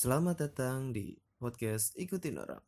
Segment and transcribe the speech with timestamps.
[0.00, 2.64] Selamat datang di podcast Ikutin Orang.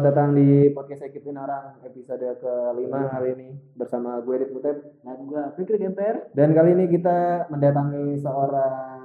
[0.00, 3.52] Selamat datang di podcast Ikutin Orang episode kelima hari ini.
[3.76, 6.32] Bersama gue Dit Butet dan gue Fikri Gemper.
[6.32, 8.96] Dan kali ini kita mendatangi seorang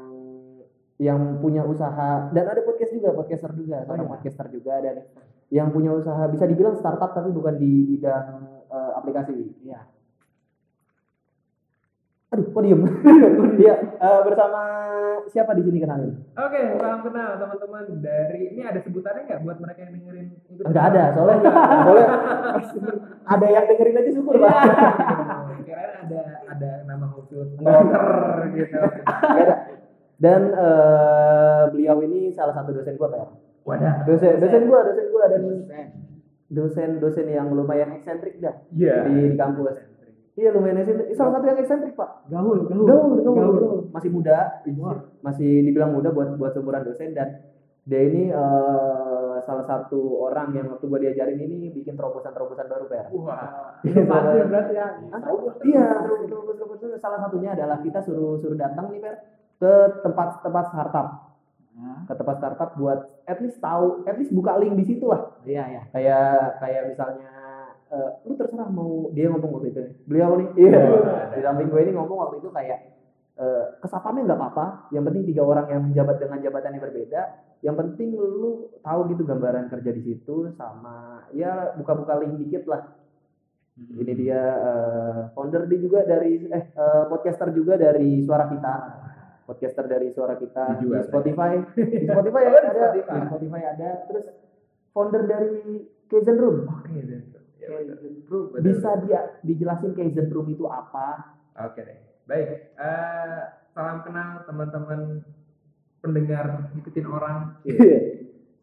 [1.03, 4.13] yang punya usaha dan ada podcast juga podcaster juga seorang iya.
[4.15, 4.95] podcaster juga dan
[5.51, 8.27] yang punya usaha bisa dibilang startup tapi bukan di bidang
[8.71, 9.67] eh, aplikasi.
[9.67, 9.83] Ya
[12.35, 12.81] aduh kok diem
[13.63, 14.61] Iya eh, bersama
[15.25, 19.79] siapa di sini kenalin Oke, salam kenal teman-teman dari ini ada sebutannya nggak buat mereka
[19.87, 20.61] yang dengerin itu?
[20.61, 21.39] enggak ada soalnya
[21.81, 22.07] soalnya
[23.39, 24.51] ada yang dengerin aja syukur pak
[25.65, 28.05] Kirain ada ada nama khusus broker
[28.53, 28.77] gitu.
[28.77, 29.55] Nggak ada.
[30.15, 33.27] Dan eh, beliau ini salah satu dosen gua Pak.
[33.65, 34.05] Wadah.
[34.05, 35.41] Dosen dosen gua, dosen gua dan
[36.47, 39.09] dosen dosen yang lumayan eksentrik dah Iya.
[39.09, 39.81] di, di kampus.
[40.35, 41.15] Iya lumayan eksentrik.
[41.15, 42.27] Salah satu yang eksentrik Pak.
[42.27, 43.55] gaul gaul Gaul, gaul, Gaul.
[43.55, 43.79] gaul.
[43.95, 44.59] Masih muda,
[45.23, 47.39] masih dibilang muda buat buat seumuran dosen dan
[47.85, 53.05] dia ini eh, salah satu orang yang waktu gua diajarin ini bikin terobosan-terobosan baru Pak.
[53.15, 53.79] Wah.
[53.85, 54.87] inovasi berarti ya?
[55.63, 59.15] Iya, terobosan-terobosan salah satunya adalah kita suruh suruh datang nih Per
[59.55, 61.07] ke tempat-tempat startup.
[61.79, 65.31] Nah, ke tempat startup buat at least tahu, at least buka link di situ lah.
[65.47, 67.31] iya ya Kayak kayak misalnya
[67.91, 69.81] eh, lu terserah mau dia ngomong waktu itu.
[70.09, 70.81] Beliau nih, iya.
[71.35, 72.79] Di samping gue ini ngomong waktu itu kayak
[73.35, 74.65] eh kesapamnya nggak apa-apa.
[74.95, 77.21] Yang penting tiga orang yang menjabat dengan jabatan yang berbeda.
[77.61, 82.95] Yang penting lu tahu gitu gambaran kerja di situ sama ya buka-buka link dikit lah.
[83.75, 88.75] Ini dia eh, founder dia juga dari eh eh, podcaster juga dari Suara Kita.
[89.45, 91.03] Podcaster dari Suara Kita di Dijual.
[91.05, 91.53] Spotify.
[91.75, 93.89] Di Spotify ya Oh, di ada, di Spotify ada.
[94.07, 94.25] Terus
[94.95, 96.71] founder dari Kaizen Room.
[96.71, 97.34] Oke, deh.
[97.65, 98.43] Ya, betul.
[98.61, 101.37] Bisa dia dijelasin Kaizen Room itu apa?
[101.57, 101.99] Oke deh.
[102.25, 102.73] Baik.
[102.77, 103.41] Eh,
[103.73, 105.25] salam kenal teman-teman
[106.01, 107.57] pendengar ikutin orang.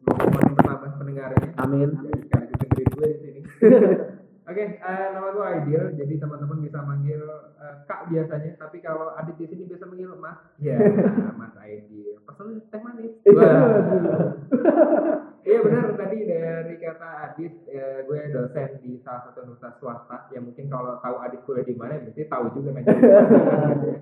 [0.03, 1.47] Semoga makin bertambah pendengarnya.
[1.63, 1.89] Amin.
[2.27, 3.41] sekaligus dengerin gue di sini.
[4.43, 7.23] Oke, eh, nama gue Aidil, jadi teman-teman bisa manggil
[7.63, 10.35] eh, Kak biasanya, tapi kalau Adit di sini bisa manggil Mas.
[10.59, 10.75] Ya,
[11.39, 12.19] Mas Aidil.
[12.27, 13.15] Pesen teh manis.
[13.31, 13.63] Wah.
[15.43, 20.17] Iya benar tadi dari kata Adit, eh, gue dosen di salah satu universitas swasta.
[20.31, 22.79] Ya mungkin kalau tahu Adit kuliah di mana, berarti tahu juga.
[22.79, 22.95] Gitu
[23.91, 23.99] ya.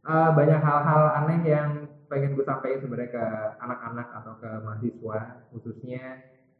[0.00, 1.70] Eh, banyak hal-hal aneh yang
[2.10, 3.26] pengen gue sampaikan sebenarnya ke
[3.62, 5.18] anak-anak atau ke mahasiswa
[5.54, 6.02] khususnya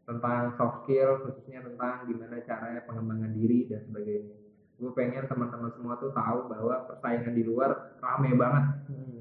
[0.06, 4.39] tentang soft skill khususnya tentang gimana caranya pengembangan diri dan sebagainya
[4.80, 8.64] gue pengen teman-teman semua tuh tahu bahwa persaingan di luar rame banget.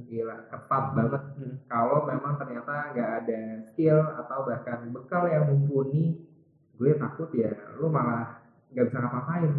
[0.07, 1.23] Gila ketat banget.
[1.67, 6.15] Kalau memang ternyata nggak ada skill atau bahkan bekal yang mumpuni
[6.79, 8.39] gue takut ya lu malah
[8.71, 9.53] nggak bisa ngapa-ngapain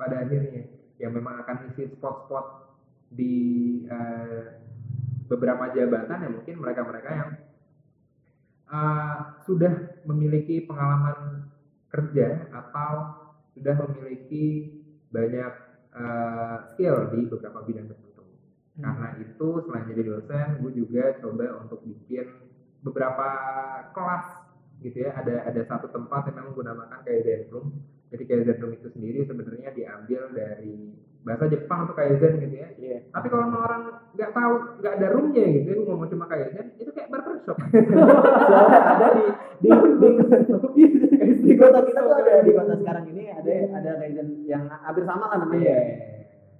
[0.00, 0.64] pada akhirnya.
[0.96, 2.46] Yang memang akan isi spot-spot
[3.12, 3.34] di
[3.84, 4.64] eh,
[5.28, 7.30] beberapa jabatan ya mungkin mereka-mereka yang
[8.72, 11.52] eh, sudah memiliki pengalaman
[11.92, 12.92] kerja atau
[13.54, 14.80] sudah memiliki
[15.14, 15.52] banyak
[15.94, 18.26] eh, skill di beberapa bidang tertentu.
[18.74, 22.26] Karena itu selain jadi dosen, gue juga coba untuk bikin
[22.82, 23.28] beberapa
[23.94, 24.26] kelas
[24.82, 25.14] gitu ya.
[25.14, 27.70] Ada ada satu tempat yang memang gue namakan Kaizen Room.
[28.10, 30.90] Jadi Kaizen Room itu sendiri sebenarnya diambil dari
[31.24, 32.68] bahasa Jepang atau Kaizen gitu ya.
[32.76, 32.98] Iya.
[33.08, 33.82] Tapi kalau orang
[34.12, 34.54] nggak tahu,
[34.84, 37.56] nggak ada roomnya gitu, ya, ngomong cuma Kaizen, itu kayak barbershop.
[38.50, 39.24] Soalnya ada di
[39.64, 39.70] di
[40.76, 40.84] di,
[41.44, 45.28] di kota kita tuh ada di kota sekarang ini ada ada Kaizen yang hampir sama
[45.28, 45.60] lah namanya.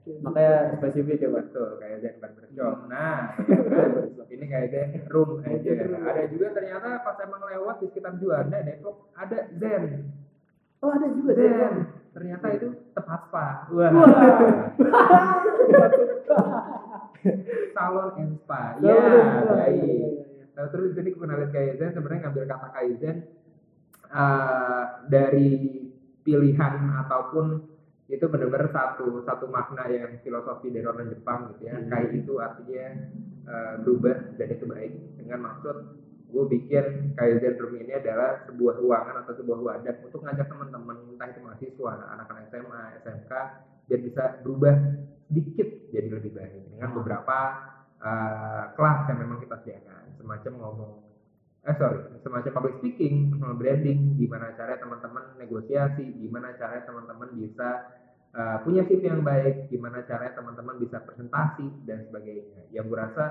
[0.05, 0.21] Iya.
[0.21, 1.49] Makanya spesifik coba.
[1.49, 2.77] Betul, Kaizen barbershop.
[2.93, 5.73] Nah, ternyata ini Kaizen room aja.
[5.81, 10.13] Ada juga ternyata pas emang lewat di sekitar Juanda, Depok, ada Zen.
[10.85, 11.75] Oh ada juga Zen.
[12.13, 13.49] Ternyata itu tempat spa.
[13.73, 13.93] Wah.
[17.73, 18.77] Salon and spa.
[18.85, 18.97] Ya,
[19.49, 20.29] baik.
[20.55, 23.17] Nah, terus gue kenalin Kaizen sebenarnya ngambil kata Kaizen
[24.11, 25.51] eh, dari
[26.25, 26.75] pilihan
[27.05, 27.75] ataupun
[28.05, 31.77] itu benar-benar satu satu makna yang filosofi dari orang Jepang gitu ya.
[31.81, 31.89] Hmm.
[31.89, 32.87] Kai itu artinya
[33.49, 35.77] eh, berubah dan itu baik dengan maksud
[36.35, 41.31] gue bikin Kaizen Room ini adalah sebuah ruangan atau sebuah wadah untuk ngajak teman-teman entah
[41.31, 43.33] itu mahasiswa, anak-anak SMA, SMK
[43.87, 44.75] biar bisa berubah
[45.31, 47.39] sedikit jadi lebih baik dengan beberapa
[48.03, 50.93] eh, kelas yang memang kita sediakan semacam ngomong
[51.65, 57.71] eh sorry semacam public speaking personal branding gimana caranya teman-teman negosiasi gimana caranya teman-teman bisa
[58.37, 62.69] uh, punya CV yang baik gimana caranya teman-teman bisa presentasi dan sebagainya.
[62.75, 63.25] Yang gue rasa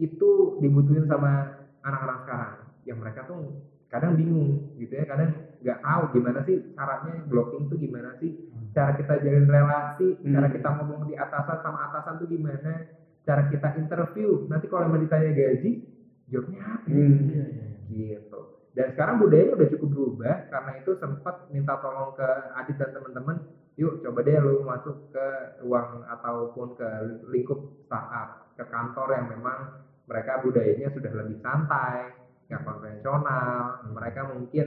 [0.00, 1.52] itu dibutuhin sama
[1.84, 2.54] anak-anak sekarang
[2.88, 3.60] yang mereka tuh
[3.90, 5.30] kadang bingung gitu ya kadang
[5.60, 8.32] nggak tahu gimana sih caranya blocking tuh gimana sih
[8.72, 10.54] cara kita jalin relasi cara Hmm.
[10.56, 12.86] kita ngomong di atasan sama atasan tuh gimana
[13.26, 14.48] cara kita interview.
[14.48, 15.89] Nanti kalau emang ditanya gaji
[16.30, 17.04] jawabnya apa ya?
[17.04, 17.90] Hmm.
[17.90, 18.40] gitu.
[18.70, 23.36] Dan sekarang budayanya udah cukup berubah karena itu sempat minta tolong ke Adit dan teman-teman
[23.74, 25.26] yuk coba deh lu masuk ke
[25.66, 26.88] ruang ataupun ke
[27.34, 32.14] lingkup startup ke kantor yang memang mereka budayanya sudah lebih santai
[32.46, 33.86] nggak konvensional.
[33.90, 34.66] Mereka mungkin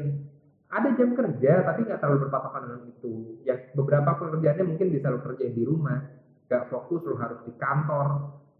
[0.67, 3.13] ada jam kerja tapi nggak terlalu berpatokan dengan itu.
[3.47, 5.99] Ya beberapa pekerjaannya mungkin bisa lu kerjain di rumah.
[6.47, 8.07] Nggak fokus lu harus di kantor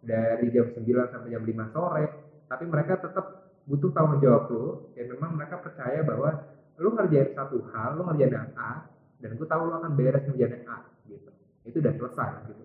[0.04, 2.23] dari jam 9 sampai jam 5 sore
[2.54, 4.94] tapi mereka tetap butuh tanggung jawab lu.
[4.94, 6.30] Ya memang mereka percaya bahwa
[6.78, 8.86] lu ngerjain satu hal lu ngerjain yang A
[9.18, 10.78] dan gue tahu lu akan beres ngerjain yang A
[11.10, 11.30] gitu.
[11.66, 12.64] Itu udah selesai gitu.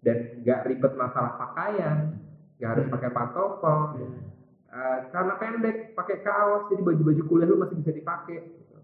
[0.00, 2.16] Dan nggak ribet masalah pakaian
[2.56, 3.76] nggak harus pakai pantofel
[4.68, 8.76] Eh, karena pendek pakai kaos jadi baju-baju kuliah lu masih bisa dipakai gitu.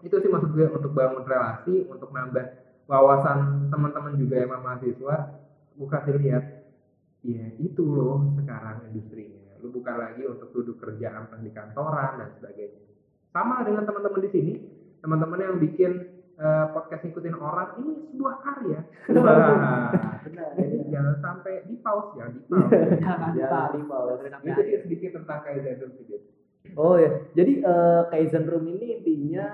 [0.00, 2.40] itu sih maksud gue untuk bangun relasi untuk nambah
[2.88, 5.16] wawasan teman-teman juga yang mahasiswa.
[5.76, 6.44] Gue kasih lihat
[7.20, 12.28] ya itu loh sekarang industrinya lu bukan lagi untuk duduk kerja aman di kantoran dan
[12.36, 12.84] sebagainya.
[13.32, 14.52] Sama dengan teman-teman di sini
[15.00, 15.92] teman-teman yang bikin
[16.36, 18.80] eh, podcast ngikutin orang ini sebuah karya.
[19.16, 20.50] Wah, Benar.
[20.54, 22.72] jadi jangan sampai di pause jangan di pause.
[23.00, 24.14] Jangan Ya, di bawah.
[24.20, 25.92] itu sedikit tentang Kaizen Room
[26.76, 29.46] Oh ya, jadi eh, Kaizen Room ini intinya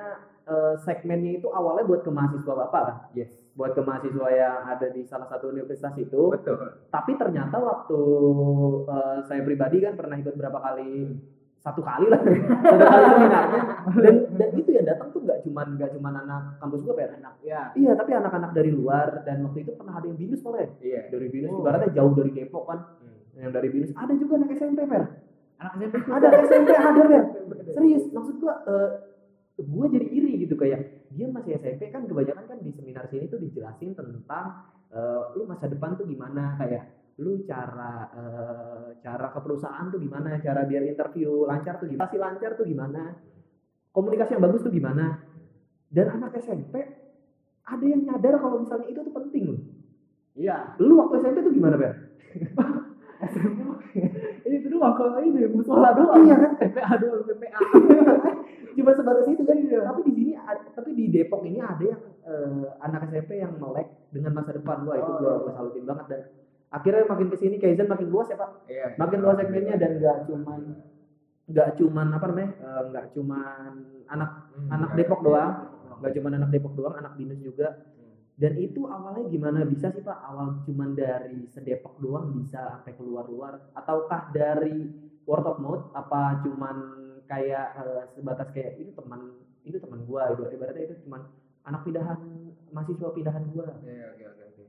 [0.45, 2.97] eh, segmennya itu awalnya buat ke mahasiswa bapak kan?
[3.15, 6.31] yes Buat ke mahasiswa yang ada di salah satu universitas itu.
[6.31, 6.56] betul.
[6.88, 8.00] Tapi ternyata waktu
[8.87, 11.11] eh, saya pribadi kan pernah ikut berapa kali?
[11.61, 12.17] Satu kali lah.
[12.17, 13.62] Satu kali seminarnya
[14.00, 17.35] dan dan itu yang datang tuh nggak cuman nggak cuman anak kampus gue per Enak
[17.43, 17.69] ya.
[17.75, 21.00] iya tapi anak-anak dari luar dan waktu itu pernah ada yang binus malah ya iya.
[21.06, 21.61] Dari binus Oh.
[21.61, 22.81] ibaratnya jauh dari Depok kan.
[22.97, 23.20] Hmm.
[23.37, 25.05] yang dari binus ada juga anak SMP per
[25.61, 27.23] Anak SMP ada SMP ada per
[27.69, 28.88] serius maksud gua eh,
[29.67, 33.41] gua jadi iri gitu kayak dia masih SMP kan kebanyakan kan di seminar sini tuh
[33.43, 34.47] dijelasin tentang
[34.93, 40.41] eh, lu masa depan tuh gimana kayak lu cara eh, cara ke perusahaan tuh gimana
[40.41, 43.03] cara biar interview lancar tuh gimana Pasti lancar tuh gimana
[43.91, 45.21] komunikasi yang bagus tuh gimana
[45.91, 46.75] dan anak SMP
[47.67, 49.61] ada yang nyadar kalau misalnya itu tuh penting loh
[50.39, 50.79] Iya.
[50.79, 51.93] lu waktu SMP tuh gimana Ber?
[54.47, 56.25] Ini tuh doang kalau ini musola doang.
[56.25, 56.53] Iya kan?
[56.57, 57.59] PPA doang, PPA.
[58.75, 60.33] cuma sebatas itu kan tapi di sini
[60.75, 64.85] tapi di Depok ini ada yang eh, anak SMP yang melek dengan masa depan.
[64.85, 65.43] Gua itu Oh, gua iya.
[65.45, 66.07] gua salutin banget.
[66.11, 66.21] Dan
[66.71, 68.51] akhirnya makin ke sini Kaizen makin luas ya pak.
[68.71, 68.87] Iya.
[68.99, 70.61] Makin luas segmennya dan nggak cuman
[71.51, 73.71] nggak cuman apa namanya eh, nggak cuman
[74.07, 74.99] anak Hmm, anak iya.
[75.03, 75.53] Depok doang.
[76.01, 77.69] Nggak cuman anak Depok doang anak dinas juga.
[78.41, 80.17] Dan itu awalnya gimana bisa sih pak?
[80.17, 84.89] Awal cuman dari sedepok doang bisa sampai keluar luar ataukah dari
[85.29, 86.77] word of mouth apa cuman
[87.31, 89.21] kayak eh, sebatas kayak ini teman
[89.69, 91.23] ini teman gua ibarat- ibaratnya itu cuman
[91.69, 92.19] anak pindahan
[92.75, 94.65] mahasiswa pindahan gua Iya, oke oke oke.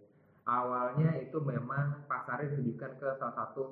[0.57, 3.65] Awalnya itu memang pasarnya ditujukan ke salah satu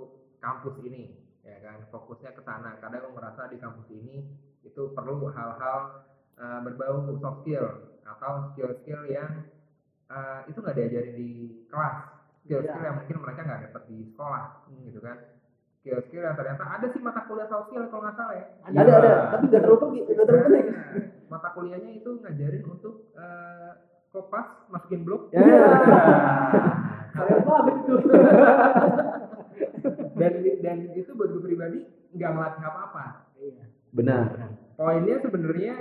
[0.44, 1.04] kampus ini,
[1.42, 1.78] ya kan.
[1.92, 2.70] Fokusnya ke sana.
[2.84, 4.18] Kadang merasa di kampus ini
[4.68, 5.80] itu perlu hal-hal
[6.44, 7.66] eh, berbau soft skill
[8.06, 9.32] atau skill-skill yang
[10.10, 11.30] eh, itu nggak diajarin di
[11.70, 11.98] kelas.
[12.46, 14.46] Skill-skill yang mungkin mereka nggak dapat di sekolah,
[14.88, 15.18] gitu kan.
[15.80, 18.46] Skill-skill yang ternyata ada sih mata kuliah soft skill kalau nggak salah ya.
[18.68, 20.68] ada ada tapi nggak terlalu pergi nggak terlalu penting.
[21.32, 23.72] Mata kuliahnya itu ngajarin untuk eh,
[24.12, 25.40] kopas masukin blok ya
[27.16, 27.96] Keren banget itu.
[30.20, 31.80] dan dan itu buat gue pribadi
[32.12, 33.06] nggak melatih apa-apa.
[33.96, 34.28] Benar.
[34.76, 35.74] Poinnya sebenarnya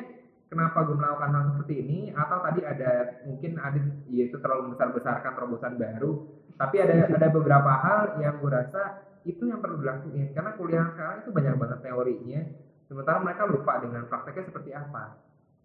[0.48, 4.96] kenapa gue melakukan hal seperti ini atau tadi ada mungkin ada ya itu terlalu besar
[4.96, 6.24] besarkan terobosan baru
[6.56, 10.32] tapi ada ada beberapa hal yang gue rasa itu yang perlu dilakuin.
[10.32, 12.40] Karena kuliah sekarang itu banyak banget teorinya.
[12.88, 15.04] Sementara mereka lupa dengan prakteknya seperti apa.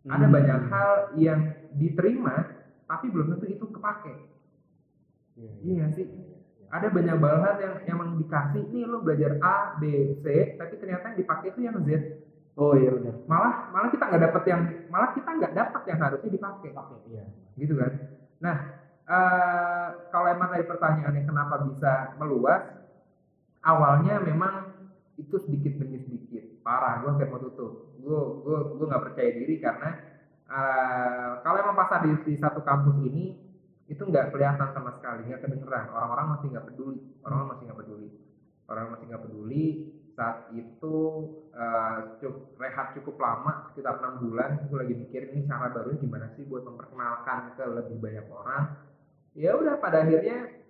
[0.04, 0.36] Ada Hmm.
[0.36, 1.40] banyak hal yang
[1.80, 2.44] diterima
[2.84, 4.14] tapi belum tentu itu kepake.
[5.64, 6.06] Iya sih.
[6.68, 11.18] Ada banyak bahan yang emang dikasih nih lo belajar A B C tapi ternyata yang
[11.24, 11.90] dipakai itu yang Z.
[12.60, 13.16] Oh iya benar.
[13.26, 16.70] Malah malah kita nggak dapat yang malah kita nggak dapat yang harusnya dipakai
[17.08, 17.24] Iya.
[17.56, 17.92] gitu kan.
[18.44, 18.58] Nah
[19.08, 22.83] eh, kalau emang tadi pertanyaannya kenapa bisa meluas
[23.64, 24.54] awalnya memang
[25.18, 26.62] itu sedikit demi sedikit.
[26.62, 27.96] Parah gue hampir mau tutup.
[28.00, 29.90] Gue gue gue nggak percaya diri karena
[30.48, 33.40] eh, kalau emang pasar di, di satu kampus ini
[33.88, 35.92] itu nggak kelihatan sama sekali nggak kedengeran.
[35.96, 37.02] Orang-orang masih nggak peduli.
[37.24, 38.10] Orang-orang masih nggak peduli.
[38.68, 39.66] Orang masih nggak peduli.
[40.14, 40.98] Saat itu
[41.54, 46.30] eh, cukup rehat cukup lama sekitar enam bulan gue lagi mikir ini cara baru gimana
[46.38, 48.64] sih buat memperkenalkan ke lebih banyak orang?
[49.34, 50.63] Ya udah pada akhirnya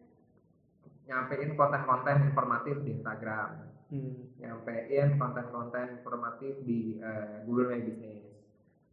[1.07, 3.49] nyampein konten-konten informatif di Instagram.
[3.93, 4.33] Hmm.
[4.41, 8.25] nyampein konten-konten informatif di eh, Google My Business.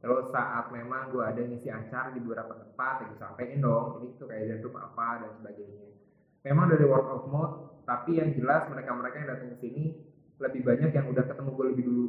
[0.00, 4.17] Terus saat memang gue ada ngisi acara di beberapa tempat ya gue sampein dong ini
[4.17, 5.88] tuh kayak room apa dan sebagainya.
[6.45, 9.85] Memang dari word of mouth tapi yang jelas mereka-mereka yang datang ke sini
[10.40, 12.07] lebih banyak yang udah ketemu gue lebih dulu.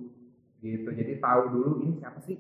[0.64, 2.40] Gitu jadi tahu dulu ini siapa sih?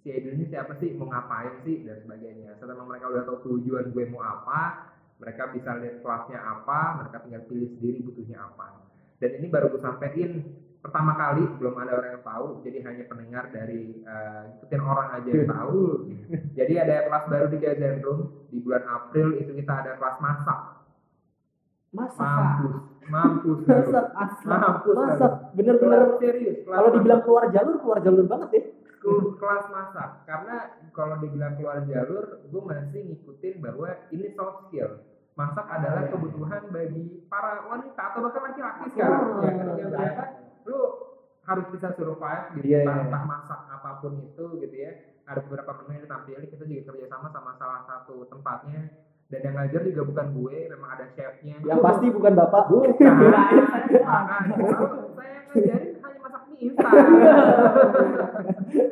[0.00, 0.96] Si Edil ini siapa sih?
[0.96, 1.84] Mau ngapain sih?
[1.84, 2.56] Dan sebagainya.
[2.56, 7.44] Setelah mereka udah tahu tujuan gue mau apa mereka bisa lihat kelasnya apa mereka tinggal
[7.44, 8.66] pilih sendiri butuhnya apa
[9.20, 10.32] dan ini baru gue sampein
[10.80, 15.28] pertama kali belum ada orang yang tahu jadi hanya pendengar dari eh, ikutin orang aja
[15.28, 15.80] yang tahu
[16.56, 20.60] jadi ada kelas baru di Gazen Room di bulan April itu kita ada kelas masak
[21.90, 22.22] Masak.
[22.22, 22.74] mampus
[23.10, 24.04] mampus Masak.
[24.14, 24.46] Masak.
[24.46, 25.32] mampus Masak.
[25.52, 26.00] Bener-bener.
[26.16, 28.62] Serius kelas Kalau dibilang keluar jalur, keluar jalur banget ya.
[29.00, 30.56] Ke- kelas masak karena
[30.92, 35.02] kalau dibilang keluar jalur gue masih ngikutin bahwa ini soft skill
[35.40, 36.10] masak adalah Iya.
[36.10, 39.86] kebutuhan bagi para wanita atau bahkan laki-laki sekarang Oh, ya iya.
[39.86, 40.24] ternyata
[40.62, 40.78] lu
[41.42, 43.04] harus bisa survive gitu Iya, entah, iya.
[43.06, 44.92] entah masak apa pun itu gitu ya
[45.24, 48.80] ada beberapa menu yang ditampilin kita juga kerjasama sama salah satu tempatnya
[49.26, 52.64] dan yang ngajar juga bukan gue memang ada chefnya Yang pasti bukan bapak.
[52.66, 52.90] bukan
[55.14, 56.92] saya ngajarin hanya masak mie instan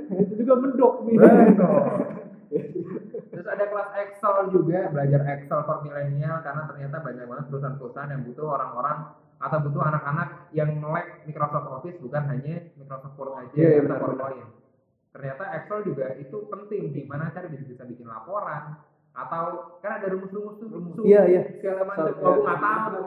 [0.08, 1.16] Itu juga mendok nih.
[3.38, 8.26] Terus ada kelas Excel juga, belajar Excel for milenial karena ternyata banyak banget perusahaan-perusahaan yang
[8.26, 8.98] butuh orang-orang
[9.38, 13.94] atau butuh anak-anak yang melek Microsoft Office bukan hanya Microsoft Word aja Iya, iya, atau
[13.94, 14.50] PowerPoint.
[15.14, 18.74] Ternyata Excel juga itu penting gimana cara bisa, bisa bikin laporan
[19.14, 21.42] atau kan ada rumus-rumus tuh rumus Iya, iya.
[21.62, 22.10] segala macam.
[22.18, 23.02] Oh, gue nggak tahu,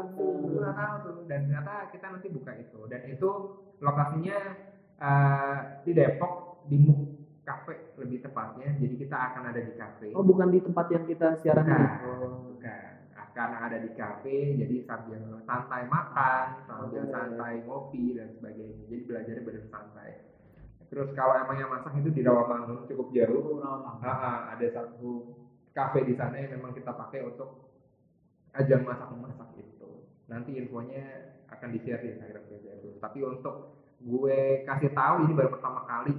[0.47, 1.15] gue nggak tahu tuh.
[1.27, 2.79] Dan ternyata kita nanti buka itu.
[2.87, 3.29] Dan itu
[3.83, 4.37] lokasinya
[4.95, 8.69] eh, di Depok di MUK Cafe lebih tepatnya.
[8.77, 10.13] Jadi kita akan ada di cafe.
[10.13, 11.89] Oh, bukan di tempat yang kita siaran Bukan.
[12.05, 12.53] Oh.
[12.53, 12.91] bukan.
[13.17, 17.11] Akan ada di cafe, jadi sambil santai makan, sambil Oke.
[17.15, 18.83] santai ngopi dan sebagainya.
[18.91, 20.11] Jadi belajarnya benar santai.
[20.91, 23.63] Terus kalau emang yang masak itu di Rawamangun cukup jauh.
[23.63, 25.39] Ah, ah, ada satu
[25.71, 27.71] cafe di sana yang memang kita pakai untuk
[28.51, 30.03] ajang masak memasak itu.
[30.27, 32.43] Nanti infonya akan di share di Instagram.
[32.99, 33.55] Tapi untuk
[34.03, 36.11] gue kasih tahu ini baru pertama kali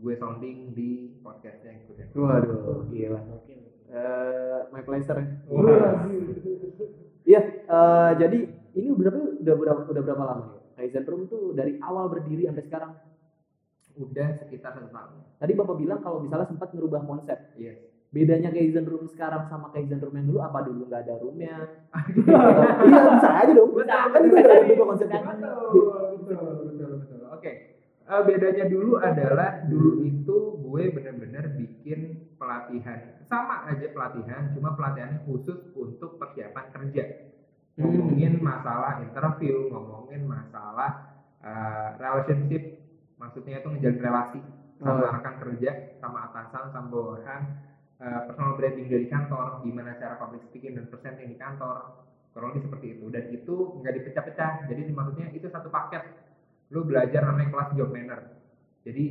[0.00, 2.08] gue sounding di podcastnya ikutin.
[2.16, 3.20] Waduh, gila.
[3.90, 5.20] Eh, my pleasure.
[7.28, 8.38] Iya, eh, jadi
[8.80, 10.60] ini berapa udah berapa udah berapa lama ya?
[10.80, 12.96] Kaizen Room tuh dari awal berdiri sampai sekarang.
[14.00, 15.20] Udah sekitar satu tahun.
[15.36, 17.36] Tadi Bapak bilang kalau misalnya sempat ngerubah konsep.
[17.60, 17.76] Yes.
[18.10, 21.56] Bedanya Kaizen Room sekarang sama Kaizen Room yang dulu apa dulu nggak ada roomnya?
[22.88, 23.70] iya bisa aja dong.
[23.76, 25.84] Bisa, kan itu udah betul
[26.24, 27.52] betul betul betul oke
[28.10, 33.22] Eh, bedanya dulu adalah dulu itu gue bener-bener bikin pelatihan.
[33.30, 37.04] Sama aja pelatihan cuma pelatihannya khusus untuk persiapan kerja.
[37.78, 37.86] Hmm.
[37.86, 42.82] ngomongin masalah interview ngomongin masalah eh, relationship.
[43.14, 44.40] Maksudnya itu ngejalin relasi
[44.82, 45.12] sama Oh.
[45.14, 45.70] rekan kerja
[46.02, 47.42] sama atasan sama bawahan
[48.02, 52.02] eh, personal branding dari kantor gimana cara public speaking dan presenting di kantor.
[52.34, 53.06] Kurang lebih seperti itu.
[53.06, 54.66] Dan itu nggak dipecah-pecah.
[54.66, 56.29] Jadi maksudnya itu satu paket
[56.70, 58.20] lu belajar namanya kelas job manner.
[58.86, 59.04] Jadi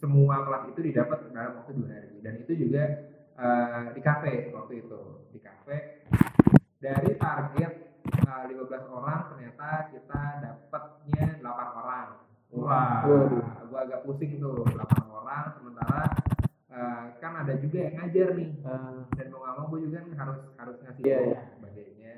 [0.00, 2.18] semua kelas itu didapat dalam waktu dua hari.
[2.24, 2.84] Dan itu juga
[3.36, 5.00] eh, di kafe waktu itu.
[5.30, 5.76] Di kafe.
[6.80, 7.72] Dari target
[8.08, 12.08] eh, 15 orang ternyata kita dapatnya 8 orang.
[12.56, 13.04] Wah.
[13.04, 13.44] Waduh.
[13.68, 14.80] gua agak pusing tuh 8
[15.12, 15.44] orang.
[15.60, 16.02] Sementara
[16.72, 18.50] eh, kan ada juga yang ngajar nih.
[18.64, 21.36] Eh, dan mau nggak mau gue juga kan harus harus ngasih Iya, tahu iya.
[21.36, 22.14] dan sebagainya.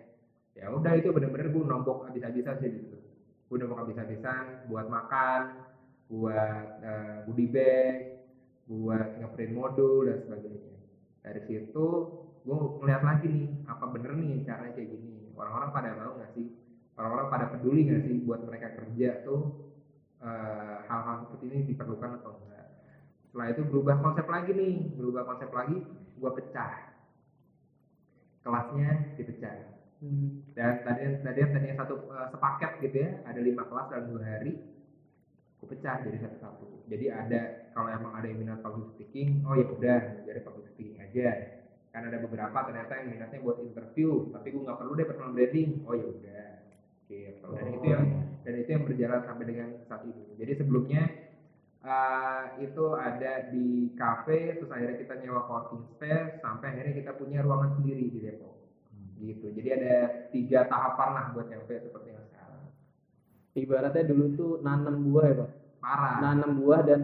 [0.57, 3.06] Ya udah itu bener-bener gue nombok habis-habisan sih gitu
[3.47, 5.63] gue nombok habis-habisan buat makan
[6.11, 7.95] buat eh, goodie bag
[8.67, 10.75] buat ngeprint modul dan sebagainya.
[11.23, 11.87] Dari situ
[12.43, 15.31] gue ngeliat lagi nih apa bener nih caranya kayak gini.
[15.39, 16.47] Orang-orang pada mau nggak sih?
[16.99, 19.43] Orang-orang pada peduli nggak sih buat mereka kerja tuh
[20.23, 22.67] eh, hal-hal seperti ini diperlukan atau enggak?
[23.31, 25.77] Setelah itu berubah konsep lagi nih berubah konsep lagi
[26.19, 26.73] gue pecah.
[28.43, 30.53] Kelasnya dipecah hmm.
[30.57, 34.53] dan tadi tadi tadinya satu eh, sepaket gitu ya ada lima kelas dalam dua hari
[35.57, 36.87] gue pecah jadi satu-satu.
[36.87, 41.01] Jadi ada kalau emang ada yang minat public speaking oh ya udah jadi public speaking
[41.01, 41.29] aja.
[41.91, 45.81] Kan ada beberapa ternyata yang minatnya buat interview tapi gue nggak perlu deh personal branding.
[45.89, 46.47] Oh ya udah
[47.09, 47.47] gitu.
[47.57, 48.05] Dan itu yang
[48.45, 50.25] dan itu yang berjalan sampai dengan saat ini.
[50.37, 51.03] Jadi sebelumnya
[51.81, 57.41] eh, itu ada di cafe terus akhirnya kita nyewa coworking space sampai akhirnya kita punya
[57.41, 58.56] ruangan sendiri di Depok
[59.21, 59.47] gitu.
[59.53, 59.95] Jadi ada
[60.31, 62.63] tiga tahapan lah buat nyampe seperti yang sekarang.
[63.57, 65.51] Ibaratnya dulu tuh nanam buah ya pak?
[65.81, 66.15] Parah.
[66.21, 67.01] Nanam buah dan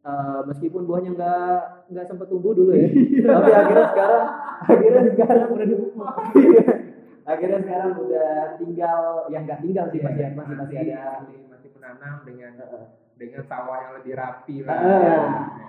[0.00, 1.58] eh, meskipun buahnya nggak
[1.90, 2.88] nggak sempat tumbuh dulu ya
[3.36, 4.24] tapi akhirnya sekarang
[4.64, 5.66] akhirnya sekarang udah
[6.30, 6.62] Iya.
[7.26, 10.98] akhirnya sekarang udah tinggal yang nggak tinggal sih masih masih masih ada.
[11.22, 12.52] masih, masih menanam dengan
[13.20, 14.80] dengan sawah yang lebih rapi lah Ah.
[14.80, 15.16] ya,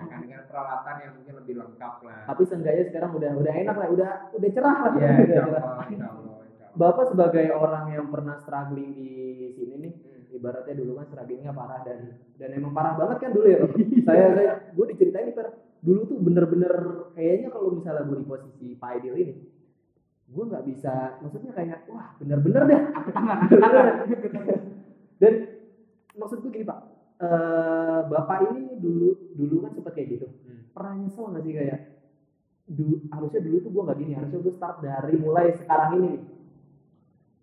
[0.08, 3.88] kan dengan peralatan yang mungkin lebih lengkap lah tapi seenggaknya sekarang udah udah enak lah
[3.92, 5.52] udah udah cerah lah ya udah insya cerah.
[5.52, 6.74] Allah, insya Allah, insya Allah.
[6.74, 9.12] Bapak sebagai orang yang pernah struggling di
[9.52, 10.24] sini nih, Hmm.
[10.32, 12.00] ibaratnya dulu kan strugglingnya parah dan
[12.34, 13.60] dan emang parah banget kan dulu ya.
[14.08, 15.48] Saya saya gue diceritain nih Per,
[15.82, 16.72] dulu tuh bener-bener
[17.12, 19.36] kayaknya kalau misalnya gue di posisi Pak ini,
[20.26, 22.82] gue nggak bisa, maksudnya kayak wah bener-bener deh.
[25.22, 25.34] dan
[26.14, 26.80] maksud gue gini Pak,
[27.26, 29.08] eh, Bapak ini dulu
[29.40, 30.28] dulu kan sempat kayak gitu.
[30.46, 30.62] Hmm.
[30.76, 31.80] Pernah nyesel nggak sih kayak
[32.78, 36.12] dulu harusnya dulu tuh gue nggak gini, harusnya gue start dari mulai sekarang ini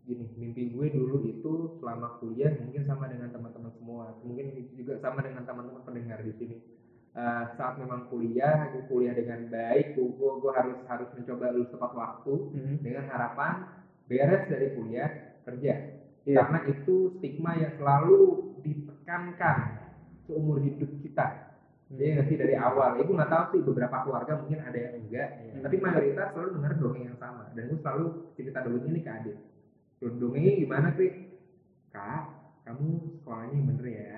[0.08, 5.20] gini mimpi gue dulu itu selama kuliah mungkin sama dengan teman-teman semua mungkin juga sama
[5.20, 6.56] dengan teman-teman pendengar di sini
[7.18, 11.90] Eh, saat memang kuliah gue kuliah dengan baik gue, gue, harus harus mencoba lulus tepat
[11.90, 12.34] waktu
[12.78, 13.66] dengan harapan
[14.06, 15.10] beres dari kuliah
[15.42, 15.74] kerja
[16.28, 16.44] Iya.
[16.44, 19.58] karena itu stigma yang selalu ditekankan
[20.26, 21.26] seumur hidup kita.
[21.88, 22.36] Jadi nggak sih?
[22.36, 23.00] Dari awal.
[23.00, 25.28] Ya gue nggak tahu sih beberapa keluarga mungkin ada yang enggak.
[25.64, 27.48] Tapi mayoritas selalu dengar dongeng yang sama.
[27.56, 28.04] Dan gue selalu
[28.36, 29.36] cerita dongeng ini ke adik
[29.98, 31.10] dongengnya gimana sih
[31.90, 32.22] kak
[32.62, 34.08] kamu sekolahnya yang bener ya.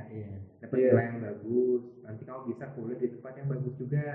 [0.61, 0.90] Dapat Iya.
[0.92, 1.82] nilai yang bagus.
[2.02, 4.06] Nanti kamu bisa kuliah di tempat yang bagus juga.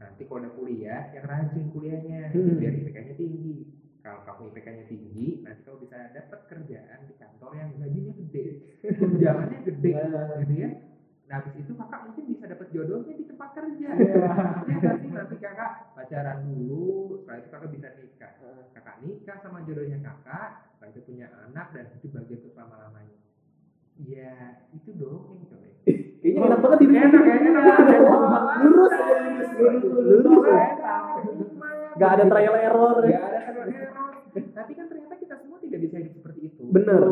[0.00, 2.20] Nanti kalau udah kuliah yang rajin kuliahnya.
[2.32, 2.56] Hmm.
[2.56, 3.56] biar IPK-nya tinggi
[4.06, 8.46] kalau kamu IPK-nya tinggi nanti kamu bisa dapat kerjaan di kantor yang gajinya gede.
[9.02, 9.92] Tunjangannya gede
[10.46, 10.70] gitu ya.
[11.26, 13.88] Nah habis itu kakak mungkin bisa dapat jodohnya di tempat kerja.
[13.98, 14.26] Ya
[14.62, 18.32] nanti nanti kakak pacaran dulu setelah itu kakak bisa nikah.
[18.78, 23.18] Kakak nikah sama jodohnya kakak setelah itu punya anak dan itu bagian untuk lama lamanya
[24.04, 25.72] ya itu dongeng coy.
[26.20, 27.64] Kayaknya enak banget hidup enak enak.
[28.60, 28.92] Lurus,
[29.56, 29.84] lurus,
[30.28, 31.25] lurus.
[31.96, 32.94] Gak ada trial error.
[33.04, 34.12] Gak ada trial error.
[34.32, 36.62] Tapi kan ternyata kita semua tidak bisa hidup seperti itu.
[36.68, 37.02] Bener.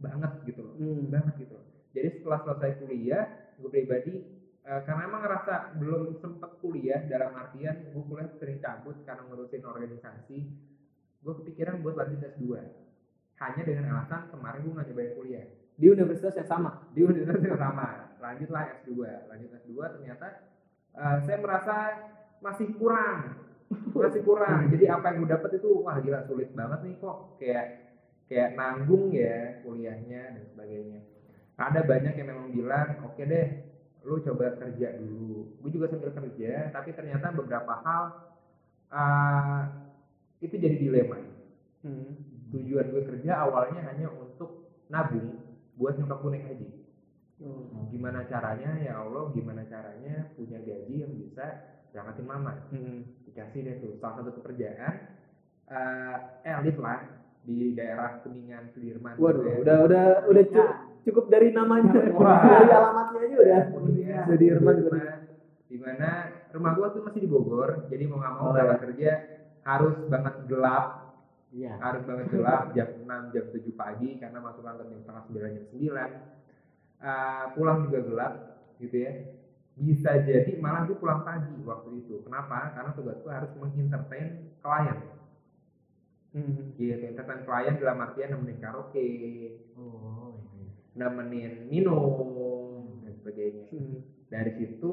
[0.00, 0.74] Banget gitu loh.
[0.80, 1.12] Hmm.
[1.12, 1.54] Banget gitu.
[1.56, 1.66] loh.
[1.92, 3.24] Jadi setelah selesai kuliah,
[3.58, 4.14] gue pribadi
[4.62, 9.64] eh, karena emang ngerasa belum sempet kuliah dalam artian gue kuliah sering cabut karena ngurusin
[9.64, 10.38] organisasi,
[11.24, 12.44] gue kepikiran buat lanjut S2
[13.38, 15.44] hanya dengan alasan kemarin gue nggak nyobain kuliah
[15.78, 16.90] Di universitas yang sama.
[16.90, 18.90] di universitas yang sama lanjutlah S2
[19.30, 20.26] lanjut S2 ternyata
[20.94, 21.76] eh, saya merasa
[22.38, 23.47] masih kurang
[23.92, 24.72] masih kurang.
[24.72, 27.18] Jadi apa yang gue dapet itu wah gila sulit banget nih kok.
[27.40, 27.66] Kayak
[28.28, 31.00] kayak nanggung ya kuliahnya dan sebagainya.
[31.58, 33.46] Ada banyak yang memang bilang oke deh
[34.06, 35.58] lu coba kerja dulu.
[35.60, 38.04] Gue juga sambil kerja tapi ternyata beberapa hal
[38.88, 39.62] eh,
[40.40, 41.18] itu jadi dilema.
[42.48, 45.36] Tujuan gue kerja awalnya hanya untuk nabung
[45.76, 46.68] buat nyokap gue naik haji.
[47.92, 48.70] Gimana caranya?
[48.80, 51.44] Ya Allah gimana caranya punya gaji yang bisa
[51.92, 52.52] berangkatin mama
[53.38, 55.14] dikasih deh tuh salah satu pekerjaan
[55.70, 56.16] eh
[56.58, 57.06] elit lah
[57.46, 59.56] di daerah kuningan Sudirman Waduh, gitu ya.
[59.62, 60.74] udah udah udah cu-
[61.06, 62.42] cukup dari namanya, Wah.
[62.42, 63.62] dari alamatnya aja udah.
[63.72, 64.74] Kuningan, Sudirman.
[64.74, 65.18] Sudirman.
[65.68, 66.10] di mana
[66.50, 69.10] rumah gua tuh masih di Bogor jadi mau nggak mau Oh, berangkat kerja
[69.62, 70.84] harus banget gelap
[71.48, 71.72] Iya.
[71.78, 75.64] harus banget gelap jam 6 jam 7 pagi karena masuk kantor jam setengah 9 jam
[75.70, 76.10] 9
[76.98, 78.32] Eh, pulang juga gelap
[78.76, 79.12] gitu ya
[79.78, 82.20] bisa jadi malah gue pulang pagi waktu itu.
[82.26, 82.74] Kenapa?
[82.74, 84.98] Karena tugas gue harus mengentertain klien.
[86.76, 89.06] Gitu entertain klien dalam artian nemenin karaoke.
[90.98, 93.70] Nemenin minum dan sebagainya.
[94.28, 94.92] Dari situ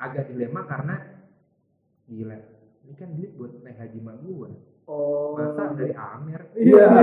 [0.00, 0.96] agak dilema karena
[2.08, 2.38] gila
[2.86, 4.50] ini kan duit buat naik haji mak gue
[4.86, 5.34] Oh.
[5.34, 6.46] masa dari Amer?
[6.54, 6.86] Iya.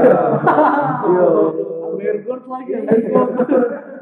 [1.04, 1.26] Iya.
[1.84, 2.73] Amergord lagi.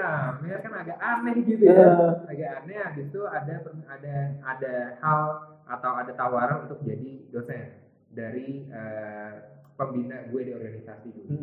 [0.00, 2.20] Amer kan agak aneh gitu ya.
[2.26, 3.54] Agak aneh habis itu ada
[3.88, 5.24] ada ada hal
[5.68, 7.78] atau ada tawaran untuk jadi dosen
[8.10, 9.32] dari eh,
[9.78, 11.36] pembina gue di organisasi dulu.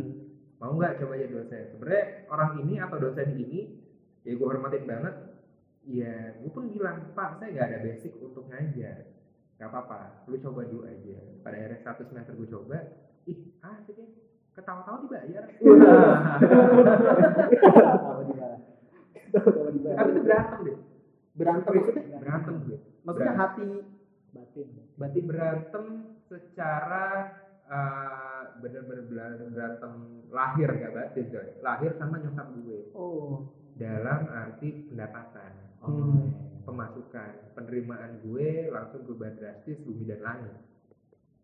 [0.58, 1.64] Mau nggak coba jadi dosen?
[1.74, 3.62] Sebenarnya orang ini atau dosen ini
[4.28, 5.16] ya gue hormatin banget
[5.88, 9.08] ya gue pun bilang pak saya nggak ada basic untuk ngajar.
[9.58, 11.18] Nggak apa-apa lu coba dulu aja.
[11.42, 12.78] Pada akhirnya satu semester gue coba
[13.28, 14.27] ih asik ya
[14.58, 15.44] ketawa-tawa dibayar.
[19.38, 20.78] Tapi itu berantem deh.
[21.38, 22.18] Berantem maksudnya?
[22.18, 23.70] berantem gue Maksudnya hati
[24.34, 24.68] Batin.
[24.98, 25.86] batin berantem
[26.28, 27.06] secara
[27.68, 29.94] eh, bener-bener bela- berantem
[30.34, 31.48] lahir gak batin coy.
[31.62, 32.82] Lahir sama nyokap gue.
[32.98, 33.46] Oh.
[33.78, 35.54] dalam arti pendapatan.
[35.86, 36.34] Hmm.
[36.66, 37.54] pemasukan.
[37.56, 40.58] Penerimaan gue langsung berubah drastis bumi dan langit.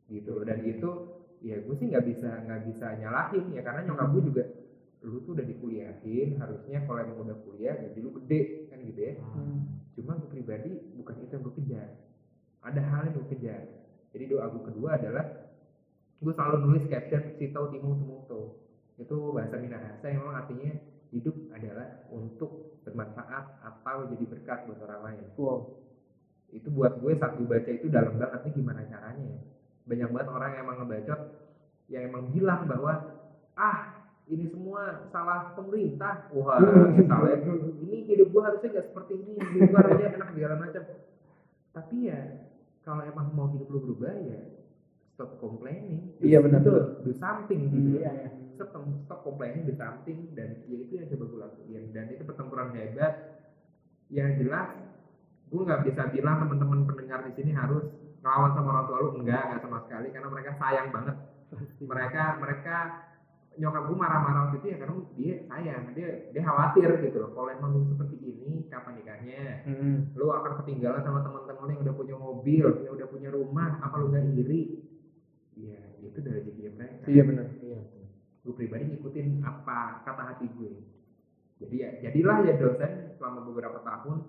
[0.10, 0.34] Gitu.
[0.44, 0.90] Dan itu
[1.44, 4.44] ya gue sih nggak bisa nggak bisa nyalahin ya karena nyokap gue juga
[5.04, 9.14] lu tuh udah dikuliahin harusnya kalau emang udah kuliah gaji lu gede kan gitu ya.
[10.00, 11.90] Cuma gue pribadi bukan itu yang gue kejar.
[12.64, 13.62] Ada hal yang gue kejar.
[14.16, 15.26] Jadi doa gue kedua adalah
[16.24, 18.64] gue selalu nulis caption sitau timu tumuto
[18.96, 20.72] itu bahasa Minahasa yang memang artinya
[21.12, 25.26] hidup adalah untuk bermanfaat atau jadi berkat buat orang lain.
[25.36, 25.84] Wow.
[26.54, 29.42] Itu buat gue saat gue baca itu dalam banget nih gimana caranya ya.
[29.94, 31.22] Banyak banget orang yang emang ngebacot
[31.94, 32.94] yang emang bilang bahwa
[33.54, 33.78] ah
[34.26, 36.32] ini semua salah pemerintah.
[36.34, 36.58] Wah
[36.90, 37.44] misalnya
[37.84, 40.84] ini hidup gue harusnya gak seperti ini hidup gue harusnya enak segala macam.
[41.76, 42.20] Tapi ya
[42.82, 44.42] kalau emang mau hidup lu berubah ya
[45.14, 46.10] stop complaining.
[46.26, 46.66] Iya, benar.
[46.66, 48.30] Itu, do something gitu Iya, iya.
[48.58, 48.74] stop
[49.06, 51.84] stop complaining do something dan ya itu yang coba gue lakuin.
[51.94, 53.14] Dan itu pertempuran hebat.
[54.10, 54.70] Yang jelas
[55.54, 57.86] gue nggak bisa bilang teman-teman pendengar di sini harus
[58.24, 59.10] ngelawan sama orang tua lu?
[59.20, 61.16] Enggak enggak sama sekali karena mereka sayang banget.
[61.84, 62.76] Mereka mereka
[63.54, 67.54] nyokap gue marah-marah waktu itu ya karena dia sayang dia dia khawatir gitu loh kalau
[67.54, 69.44] emang lu seperti ini kapan nikahnya?
[70.16, 73.96] Lu akan ketinggalan sama teman-teman lu yang udah punya mobil yang udah punya rumah apa
[74.00, 74.64] lu nggak iri?
[75.60, 77.06] Ya itu dari rezeki mereka.
[77.06, 77.46] Iya benar.
[78.44, 80.72] Gue pribadi ngikutin apa kata hati gue
[81.64, 84.20] jadi ya jadilah ya dosen selama beberapa tahun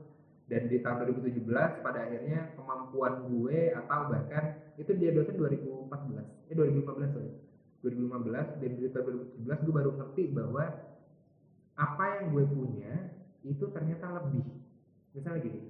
[0.44, 1.48] dan di tahun 2017
[1.80, 7.32] pada akhirnya kemampuan gue atau bahkan itu dia dosen 2014 eh 2015 sorry.
[7.84, 9.04] 2015 dan di tahun
[9.40, 10.64] 2017 gue baru ngerti bahwa
[11.74, 12.92] apa yang gue punya
[13.44, 14.44] itu ternyata lebih.
[15.16, 15.60] Misalnya gini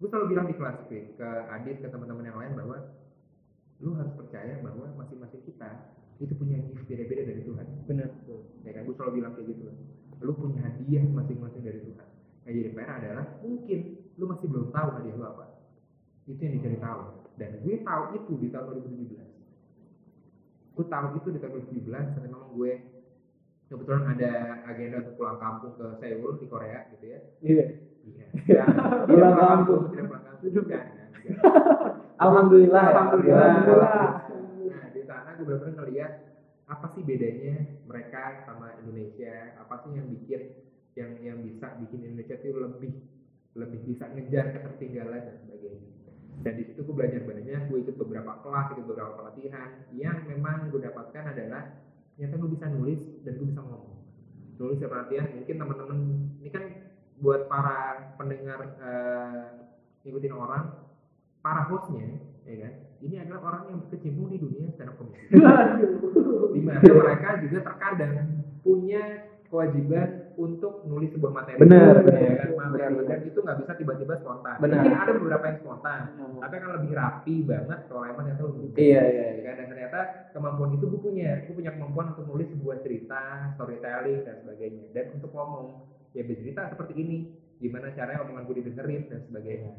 [0.00, 2.76] gue selalu bilang di kelas gue ke Adit ke teman-teman yang lain bahwa
[3.80, 7.66] lu harus percaya bahwa masing-masing kita itu punya gift beda-beda dari Tuhan.
[7.90, 8.08] Benar.
[8.62, 8.82] Ya kan?
[8.86, 9.62] Gue selalu bilang kayak gitu.
[10.22, 12.08] Lu punya hadiah masing-masing dari Tuhan.
[12.44, 13.80] Yang jadi PR adalah mungkin
[14.16, 15.44] lu masih belum tahu hadiah lu apa
[16.24, 17.00] itu yang dicari tahu
[17.34, 19.18] dan gue tahu itu di tahun 2017
[20.74, 22.72] gue tahu itu di tahun 2017 karena memang gue
[23.64, 24.32] kebetulan ada
[24.68, 27.66] agenda untuk pulang kampung ke Seoul di Korea gitu ya iya
[28.04, 28.64] iya Ya,
[29.08, 29.88] Pulang kampung.
[29.96, 31.08] tidak pulang kampung juga kan
[32.24, 32.92] alhamdulillah ya.
[32.92, 33.48] Alhamdulillah.
[33.48, 34.04] Alhamdulillah.
[34.68, 36.12] Nah, di sana gue benar-benar ngeliat
[36.68, 37.54] apa sih bedanya
[37.88, 40.42] mereka sama Indonesia, apa sih yang bikin
[41.00, 42.92] yang yang bisa bikin Indonesia itu lebih
[43.54, 45.90] lebih bisa ngejar ketertinggalan dan sebagainya.
[46.42, 50.68] Dan di situ gue belajar banyak, gue ikut beberapa kelas, ikut beberapa pelatihan yang memang
[50.74, 51.78] gue dapatkan adalah
[52.14, 54.02] ternyata gue bisa nulis dan gue bisa ngomong.
[54.58, 55.98] Nulis ya pelatihan, mungkin teman-teman
[56.42, 56.64] ini kan
[57.22, 59.46] buat para pendengar eh,
[60.02, 60.74] ngikutin orang,
[61.38, 62.72] para hostnya, ya kan,
[63.04, 65.30] ini adalah orang yang berkecimpung di dunia stand up comedy.
[66.54, 68.16] di mana mereka juga terkadang
[68.62, 71.58] punya kewajiban untuk nulis sebuah materi.
[71.58, 72.20] Benar, Ya benar.
[72.36, 72.72] kan, materi.
[72.74, 73.18] Benar, benar.
[73.24, 74.56] Itu nggak bisa tiba-tiba spontan.
[74.58, 74.80] Benar.
[74.80, 76.00] Mungkin ada beberapa yang spontan,
[76.40, 78.74] tapi akan lebih rapi banget kalau emang ternyata lu nulis.
[78.76, 79.54] iya iya Ya kan?
[79.54, 79.98] Dan ternyata
[80.30, 83.22] kemampuan itu gue punya, gue punya kemampuan untuk nulis sebuah cerita,
[83.54, 84.84] storytelling dan sebagainya.
[84.90, 85.66] Dan untuk ngomong,
[86.12, 87.16] ya bercerita seperti ini,
[87.58, 89.72] gimana caranya omongan gue didengerin dan sebagainya.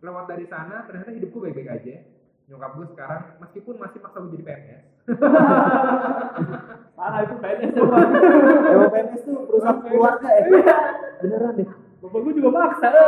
[0.00, 1.96] Lewat dari sana, ternyata hidup gue baik-baik aja.
[2.44, 4.84] Nyokap gue sekarang, meskipun masih maksa gue jadi PNS,
[6.94, 7.98] Parah itu PNS semua.
[8.74, 10.46] emang PNS tuh perusahaan keluarga ya
[11.18, 12.88] beneran deh Bapak gue juga maksa.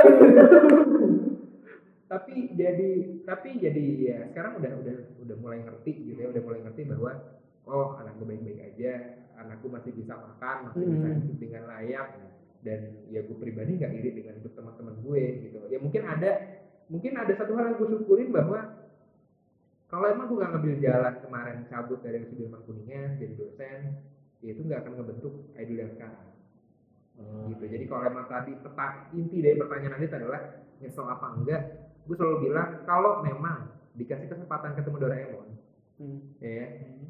[2.06, 2.90] tapi jadi
[3.26, 4.96] tapi jadi ya sekarang udah udah
[5.26, 7.12] udah mulai ngerti gitu ya udah mulai ngerti bahwa
[7.66, 8.92] oh anak gue baik-baik aja
[9.36, 11.18] anakku masih bisa makan masih bisa Hmm.
[11.18, 12.08] hidup dengan layak
[12.62, 16.30] dan ya gue pribadi nggak iri dengan hidup teman-teman gue gitu ya mungkin ada
[16.86, 18.58] mungkin ada satu hal yang gue syukurin bahwa
[19.86, 23.80] kalau emang gue gak ngambil jalan kemarin cabut dari Sudirman Kuningan jadi dosen
[24.42, 26.28] ya itu nggak akan ngebentuk idol yang sekarang.
[27.48, 27.64] Gitu.
[27.64, 30.40] Jadi kalau emang tadi peta, inti dari pertanyaan Adit adalah
[30.76, 31.62] nyesel apa enggak
[32.06, 35.48] gue selalu bilang kalau memang dikasih kesempatan ketemu Doraemon
[36.44, 36.66] ya ya,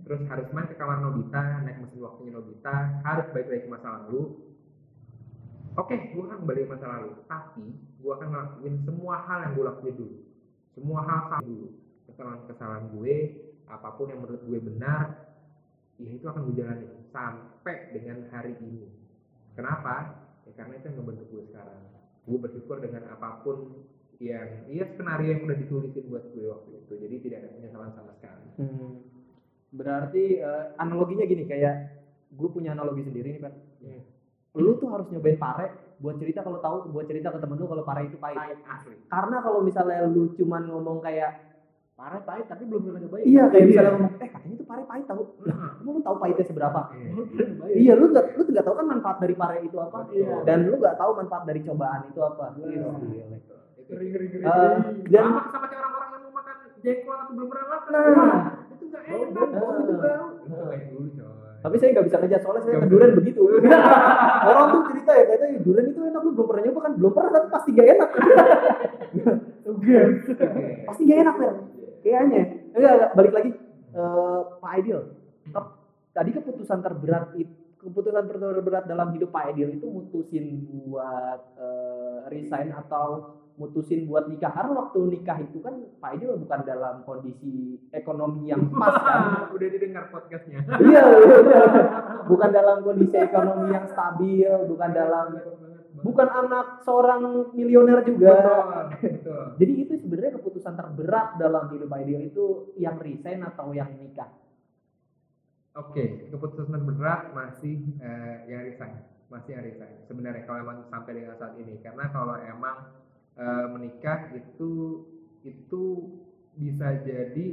[0.07, 3.89] terus harus main ke kamar Nobita naik mesin waktunya Nobita harus balik lagi ke masa
[3.99, 4.39] lalu
[5.75, 7.11] oke gue akan kembali ke masa lalu.
[7.27, 10.19] Tapi gue akan ngelakuin semua hal yang gue lakuin dulu.
[10.79, 11.69] Semua hal sama dulu
[12.17, 13.17] kesalahan-kesalahan gue
[13.69, 15.37] apa pun yang menurut gue benar
[16.01, 18.89] ya itu akan gue jalani sampai dengan hari ini
[19.53, 20.17] kenapa
[20.49, 21.83] ya karena itu yang membentuk gue sekarang
[22.25, 23.85] gue bersyukur dengan apa pun
[24.17, 28.13] yang iya skenario yang udah ditulisin buat gue waktu itu jadi tidak ada penyesalan sama
[28.17, 29.05] sekali Hmm.
[29.77, 31.75] Berarti eh, analoginya gini kayak
[32.33, 33.53] gue punya analogi sendiri nih kan.
[33.85, 34.01] Hmm.
[34.57, 37.85] Lu tuh harus nyobain pare buat cerita kalau tahu buat cerita ke temen lu kalau
[37.85, 38.57] pare itu pahit.
[38.65, 41.56] asli Karena kalau misalnya lu cuman ngomong kayak
[41.97, 43.25] Pare pahit tapi belum pernah nyobain.
[43.25, 45.23] iya kayak misalnya ngomong eh katanya tuh pare pahit tahu.
[45.41, 46.81] Lah, Nah, emang lu tahu pahitnya seberapa?
[46.93, 47.09] iya.
[47.75, 49.99] Iya, lu nggak lu nggak tahu kan manfaat dari pare itu apa.
[50.11, 50.35] Iya.
[50.45, 52.47] Dan lu nggak tahu manfaat dari cobaan itu apa.
[52.55, 52.85] Iya.
[53.01, 53.25] Iya.
[53.81, 54.45] Itu-.
[54.45, 54.77] Eh,
[55.09, 58.45] dan sama sama kayak orang-orang yang mau makan jengkol atau belum pernah makan Nah.
[58.69, 59.33] itu nggak enak Nah.
[59.33, 60.79] itu bau itu coy
[61.57, 63.43] Tapi saya nggak bisa kerja soalnya saya Nggak ke durian begitu.
[64.53, 66.93] Orang tuh cerita ya katanya durian itu enak lu belum pernah nyoba kan?
[66.95, 68.11] Belum pernah tapi pasti gak enak.
[69.73, 69.97] Oke.
[70.85, 71.55] pasti gak enak Fer.
[72.07, 72.42] Kayaknya.
[72.71, 73.51] Enggak, balik lagi.
[73.90, 75.01] Eh, Pak Aidil.
[75.47, 75.75] Tep-
[76.12, 82.73] Tadi keputusan terberat itu keputusan terberat dalam hidup Pak Aidil itu mutusin buat eh, resign
[82.73, 88.49] atau mutusin buat nikah karena waktu nikah itu kan Pak Aidil bukan dalam kondisi ekonomi
[88.49, 90.64] yang pas kan Udah didengar podcastnya.
[90.79, 91.62] iya, iya, iya.
[92.25, 95.27] bukan dalam kondisi ekonomi yang stabil bukan dalam
[96.07, 97.23] bukan anak seorang
[97.59, 99.45] milioner juga Betul, betul.
[99.61, 102.45] jadi itu sebenarnya keputusan terberat dalam hidup Aidil itu
[102.85, 104.29] yang resign atau yang nikah
[105.77, 108.97] Oke, keputusan terberat masih eh, yang resign,
[109.29, 109.92] masih yang resign.
[110.09, 112.77] Sebenarnya kalau emang sampai dengan saat ini, karena kalau emang
[113.37, 115.05] eh, menikah itu
[115.45, 115.85] itu
[116.57, 117.47] bisa jadi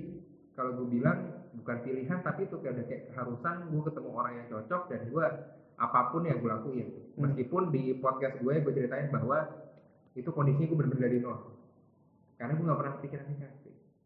[0.56, 1.20] kalau gue bilang
[1.52, 5.26] bukan pilihan tapi itu kayak udah kayak keharusan gue ketemu orang yang cocok dan gue
[5.84, 7.30] apa pun yang gue lakuin Hmm.
[7.30, 9.46] meskipun di podcast gue gue ceritain bahwa
[10.14, 11.38] itu kondisinya gue bener-bener dari nol
[12.36, 13.52] karena gue gak pernah kepikiran nikah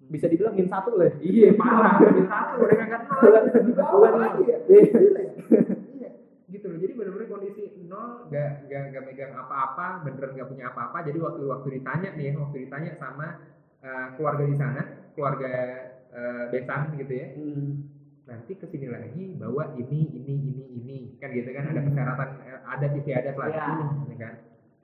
[0.08, 4.12] bisa dibilang min satu lah Iya parah, udah satu udah ngangkat nol Bukan- di bawah
[4.16, 4.58] lagi ya.
[4.66, 4.80] Iya.
[4.88, 5.32] Ya?
[5.92, 6.10] Iya,
[6.48, 6.78] gitu loh.
[6.80, 10.98] Jadi benar-benar kondisi nol, gak, gak, gak megang apa-apa, beneran gak punya apa-apa.
[11.04, 13.28] Jadi waktu waktu ditanya nih, ya, waktu ditanya sama
[13.78, 15.52] eh, keluarga di sana, keluarga
[16.08, 17.68] eh, besan gitu ya, Hmm.
[18.28, 22.60] Nanti ke sini lagi bawa ini, ini, ini, ini, kan gitu kan ada persyaratan, eh,
[22.60, 23.68] ada istiadat lah, Iya.
[24.12, 24.34] ya kan?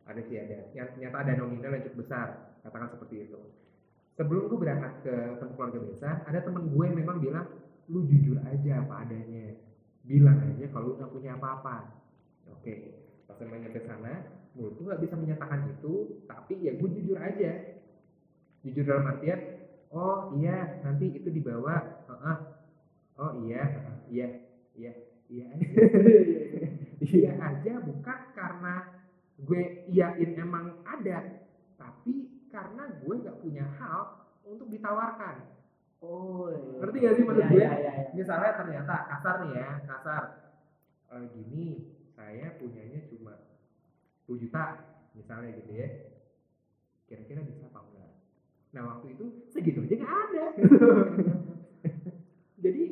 [0.08, 0.64] Ada istiadat.
[0.72, 2.28] Yang ternyata ada nominal yang cukup besar,
[2.64, 3.40] katakan seperti itu.
[4.16, 7.48] Sebelum gue berangkat ke tempat keluarga besan, ada temen gue yang memang bilang,
[7.92, 9.60] lu jujur aja apa adanya,
[10.08, 11.78] bilang aja kalau lu nggak punya apa-apa.
[12.48, 12.74] Oke,
[13.28, 14.24] pas saya nyampe sana,
[14.56, 17.52] mulut tuh nggak bisa menyatakan itu, tapi ya gue jujur aja.
[18.64, 19.40] Jujur dalam artian,
[19.92, 22.63] oh iya nanti itu dibawa, Heeh.
[23.18, 23.62] Oh iya,
[24.14, 24.28] iya,
[24.74, 24.92] iya,
[25.30, 25.68] iya aja.
[27.14, 28.74] iya aja bukan karena
[29.38, 31.18] gue iyain emang ada,
[31.76, 32.14] tapi
[32.48, 34.02] karena gue nggak punya hal
[34.46, 35.36] untuk ditawarkan.
[36.04, 36.80] oh iya.
[36.84, 37.58] Ngerti gak sih maksud Iya, gue?
[37.60, 38.12] iya, iya, iya.
[38.14, 40.24] Misalnya ternyata kasar nih ya, kasar.
[41.14, 41.66] Eh, gini,
[42.12, 43.34] saya punyanya cuma
[44.20, 44.64] 10 juta,
[45.16, 45.88] misalnya gitu ya.
[47.08, 48.12] Kira-kira bisa apa enggak?
[48.74, 50.46] Nah waktu itu segitu aja nggak ada.
[52.64, 52.84] Jadi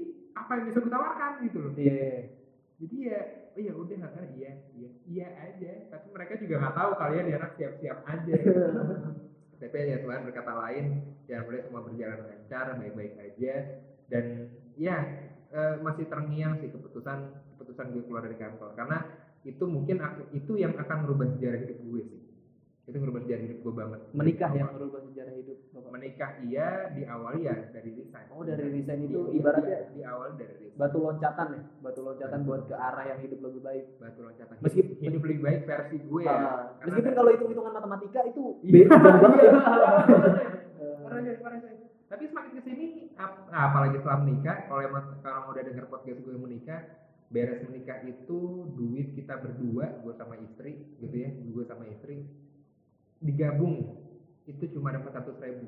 [0.41, 1.71] apa yang bisa gue tawarkan gitu loh.
[1.77, 2.19] Iya, iya.
[2.81, 3.19] Jadi ya,
[3.53, 5.71] oh ya udah nggak iya, iya, iya aja.
[5.93, 8.35] Tapi mereka juga nggak tahu kalian ya anak siap-siap aja.
[9.61, 10.85] Tapi ya Tuhan berkata lain,
[11.29, 13.53] jangan boleh semua berjalan lancar, baik-baik aja.
[14.09, 14.25] Dan
[14.73, 14.97] ya
[15.53, 17.19] eh, masih terngiang sih keputusan
[17.53, 18.97] keputusan gue keluar dari kantor karena
[19.45, 22.20] itu mungkin aku, itu yang akan merubah sejarah hidup gue sih.
[22.91, 23.99] Itu merubah sejarah hidup gue banget.
[24.11, 25.89] Menikah yang merubah sejarah hidup Bapak.
[25.89, 28.27] Menikah iya diawali ya dari resign.
[28.29, 30.75] Oh, dari resign itu Iya, ibaratnya iya, diawali dari resign.
[30.75, 33.85] batu loncatan ya, batu loncatan buat ke arah yang hidup lebih baik.
[33.97, 36.39] batu loncatan Meskipun- hidup, hidup lebih baik versi gue ya Ah,
[36.73, 38.71] Karena meskipun ada- kalau hitung-hitungan matematika itu Iya.
[38.83, 39.51] beda banget ya.
[41.01, 41.75] Parah, Jay, parah, Jay.
[42.05, 46.19] tapi semakin ke sini ap- nah, apalagi setelah menikah kalau emang sekarang udah denger podcast
[46.19, 46.81] gue menikah
[47.29, 52.27] beres menikah itu duit kita berdua gue sama istri gitu ya gue sama istri
[53.21, 54.01] digabung
[54.43, 55.67] itu cuma dapat seratus ribu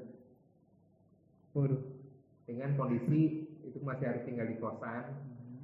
[1.53, 1.81] Waduh.
[2.43, 3.21] dengan kondisi
[3.61, 5.03] itu masih harus tinggal di kosan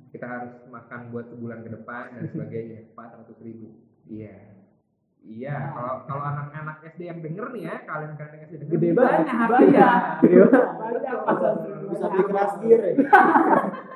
[0.09, 3.73] kita harus makan buat sebulan ke depan dan sebagainya empat ratus ribu
[4.05, 4.53] iya
[5.19, 8.89] iya kalau kalau anak-anak SD yang denger nih ya kalian kalian yang SD denger Gede
[8.91, 9.25] banget.
[9.25, 9.95] banyak Banyak.
[10.21, 10.65] Gede banget.
[10.79, 11.49] Banyak, Bisa,
[11.89, 12.93] bisa beli keras gear ya.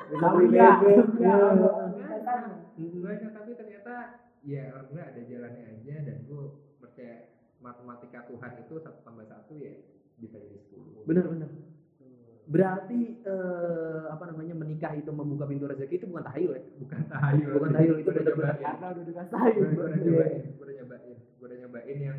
[0.04, 0.68] Bisa beli Iya.
[0.76, 1.06] bebek.
[1.16, 1.34] Iya.
[1.40, 3.94] banyak banyak tapi ternyata
[4.44, 6.42] ya alhamdulillah ada jalannya aja dan gue
[6.76, 7.16] percaya
[7.64, 9.72] matematika Tuhan itu satu tambah satu ya
[10.20, 11.48] bisa jadi sepuluh Benar benar.
[12.44, 16.62] Berarti eh, apa namanya menikah itu membuka pintu rezeki itu bukan tahayul ya?
[16.76, 18.56] bukan tahayul Bukan tahayul, itu benar-benar.
[18.60, 19.64] Karena udah dikasih gue sayur.
[19.64, 22.18] udah nyobain gue udah nyobain gue udah nyobain yang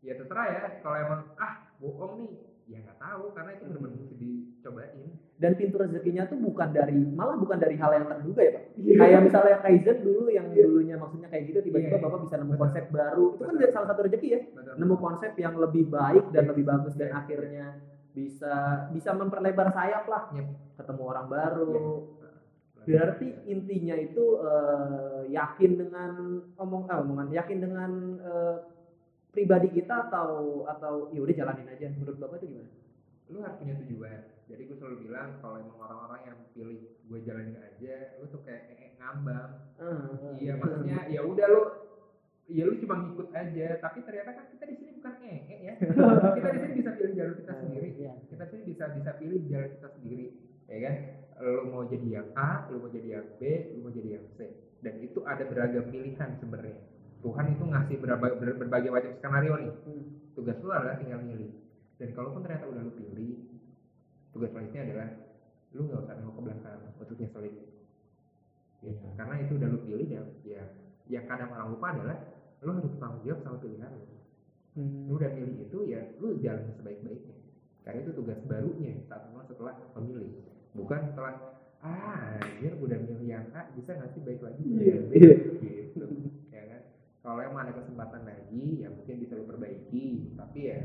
[0.00, 2.30] ya terserah ya kalau emang ah bohong nih
[2.68, 7.38] ya nggak tahu karena itu benar-benar mesti dicobain Dan pintu rezekinya tuh bukan dari malah
[7.38, 8.64] bukan dari hal yang terduga ya pak.
[8.74, 12.02] Kayak misalnya Kaizen dulu yang dulunya maksudnya kayak gitu tiba-tiba Iya.
[12.02, 12.62] bapak bisa nemu Betul.
[12.66, 14.40] konsep baru itu kan dari salah satu rezeki ya.
[14.50, 14.74] Betul.
[14.82, 16.50] Nemu konsep yang lebih baik dan Yes.
[16.50, 17.18] lebih bagus dan Yes.
[17.22, 17.66] akhirnya
[18.10, 18.54] bisa
[18.90, 20.22] bisa memperlebar sayap lah.
[20.34, 20.46] Yep.
[20.74, 21.76] Ketemu orang baru.
[22.82, 26.10] Berarti intinya itu eh, yakin dengan
[26.58, 28.56] omong ah, omongan yakin dengan eh,
[29.38, 31.86] pribadi kita atau atau ya udah jalanin aja.
[31.94, 32.70] Menurut bapak itu gimana?
[33.28, 34.20] lu harus punya tujuan.
[34.48, 38.72] Jadi gue selalu bilang kalau emang orang-orang yang pilih gue jalanin aja lu tuh kayak
[38.72, 39.50] eh, ngambang.
[39.76, 41.62] Ah, iya maksudnya ya udah lu
[42.48, 43.66] ya lu cuma ngikut aja.
[43.84, 45.74] Tapi ternyata kan kita di sini bukan ee ya.
[46.40, 47.88] Kita di sini bisa pilih jalur kita sendiri.
[47.98, 48.12] Iya.
[48.32, 50.26] kita sini bisa bisa pilih jalan kita sendiri
[50.64, 50.94] ya kan?
[51.38, 53.40] Lu mau jadi yang A lu mau jadi yang B
[53.76, 54.48] lu mau jadi yang C.
[54.80, 59.70] Dan itu ada beragam pilihan sebenarnya Tuhan itu ngasih berbagai, ber- berbagai macam skenario nih
[59.84, 60.02] Hmm.
[60.38, 61.50] tugas lu adalah tinggal milih
[61.98, 63.32] dan kalaupun ternyata udah lu pilih
[64.30, 65.08] tugas selanjutnya adalah
[65.74, 67.54] lu nggak usah nengok ke belakang untuk nyeselin
[68.78, 69.06] gitu.
[69.18, 70.62] karena itu udah lu pilih ya ya
[71.10, 72.16] yang kadang orang lupa adalah
[72.62, 74.02] lu harus bertanggung jawab sama pilihan lu
[74.76, 75.10] Hmm.
[75.10, 77.34] lu udah milih itu ya lu jalan sebaik-baiknya
[77.82, 80.30] karena itu tugas barunya saat setelah memilih
[80.76, 81.34] bukan setelah
[81.82, 84.98] ah anjir udah milih yang A bisa nggak sih baik lagi Iya, Ya, iya.
[85.10, 85.34] gitu ya
[87.28, 90.80] kalau emang ada kesempatan lagi ya mungkin bisa lu perbaiki tapi ya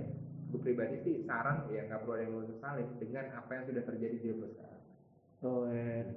[0.51, 3.83] gue pribadi sih saran ya nggak perlu ada yang lu sesalin dengan apa yang sudah
[3.87, 4.71] terjadi di sekarang
[5.43, 6.07] Oh, iya.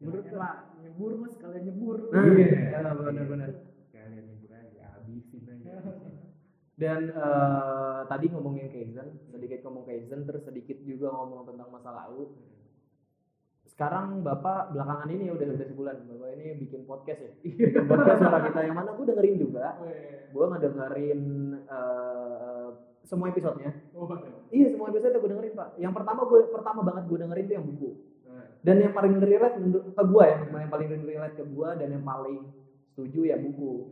[0.00, 2.08] Menurut Pak, nyebur mas kalian nyebur.
[2.08, 2.48] Nah, Iya.
[2.72, 3.50] iya, benar-benar.
[3.92, 5.76] kalian nyebur aja habisin aja
[6.80, 12.32] Dan eh, tadi ngomongin Kaizen, sedikit ngomong Kaizen, terus sedikit juga ngomong tentang masa lalu.
[13.72, 17.32] Sekarang Bapak belakangan ini udah udah sebulan, Bapak ini bikin podcast ya.
[17.56, 19.80] Bikin podcast suara kita yang mana gue dengerin juga.
[20.28, 21.20] Gue ngedengerin
[21.56, 22.68] eh,
[23.08, 23.72] semua episodenya.
[24.52, 25.68] Iya semua episode gue dengerin Pak.
[25.80, 27.90] Yang pertama gue pertama banget gue dengerin itu yang buku.
[28.62, 32.38] Dan yang paling relate ke gue ya, yang paling relate ke gue dan yang paling
[32.92, 33.88] setuju ya buku.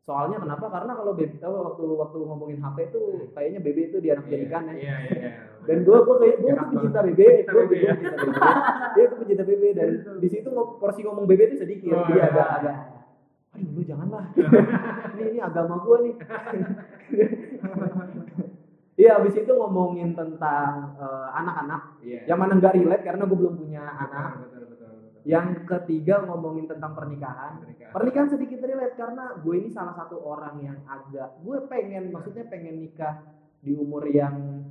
[0.00, 0.66] Soalnya kenapa?
[0.66, 4.62] Karena kalau BB, apa, waktu waktu ngomongin HP itu kayaknya BB itu di anak jadikan
[4.66, 4.74] ya.
[4.74, 5.30] iya iya
[5.68, 7.92] Dan gue gue kayak gue tuh pecinta BB, gue BB ya.
[7.94, 8.36] pecinta BB.
[8.96, 11.92] Dia tuh pecinta BB dan di situ porsi ngomong BB itu sedikit.
[11.94, 12.26] Oh, Jadi iya.
[12.32, 12.76] agak agak
[13.50, 14.24] aduh lu janganlah.
[15.18, 16.14] ini ini agama gue nih.
[18.94, 21.82] Iya, abis itu ngomongin tentang eh, anak-anak.
[22.04, 24.44] iya Yang mana nggak relate karena gue belum punya anak.
[24.44, 24.59] betul betul betul
[25.28, 27.60] Yang ketiga ngomongin tentang pernikahan.
[27.60, 27.92] Pernikahan.
[27.92, 32.80] Pernikahan sedikit relate karena gue ini salah satu orang yang agak gue pengen maksudnya pengen
[32.80, 33.20] nikah
[33.60, 34.64] di umur yang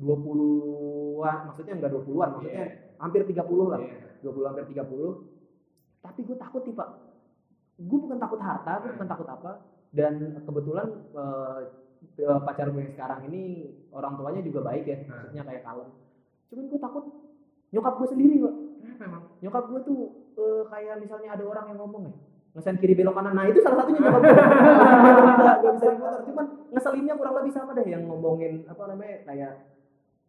[0.00, 3.36] 20-an, maksudnya enggak 20-an, maksudnya hampir 30
[3.68, 3.80] lah.
[3.84, 4.24] Iya.
[4.24, 6.00] 20 hampir 30.
[6.02, 6.88] Tapi gue takut nih, Pak.
[7.82, 9.52] Gue bukan takut harta, gue bukan takut apa.
[9.92, 11.60] Dan kebetulan eh,
[12.24, 15.88] eh, pacar gue yang sekarang ini orang tuanya juga baik ya, maksudnya kayak kalem.
[16.48, 17.04] Cuman gue takut
[17.76, 19.22] nyokap gue sendiri, Pak Kenapa emang?
[19.38, 20.00] nyokap gue tuh
[20.34, 22.14] eh, kayak misalnya ada orang yang ngomong ya
[22.52, 23.32] ngesen kiri belok kanan.
[23.32, 24.34] Nah itu salah satunya nyokap gue
[25.62, 29.52] gak bisa dimotor cuman ngeselinnya kurang lebih sama deh yang ngomongin apa namanya kayak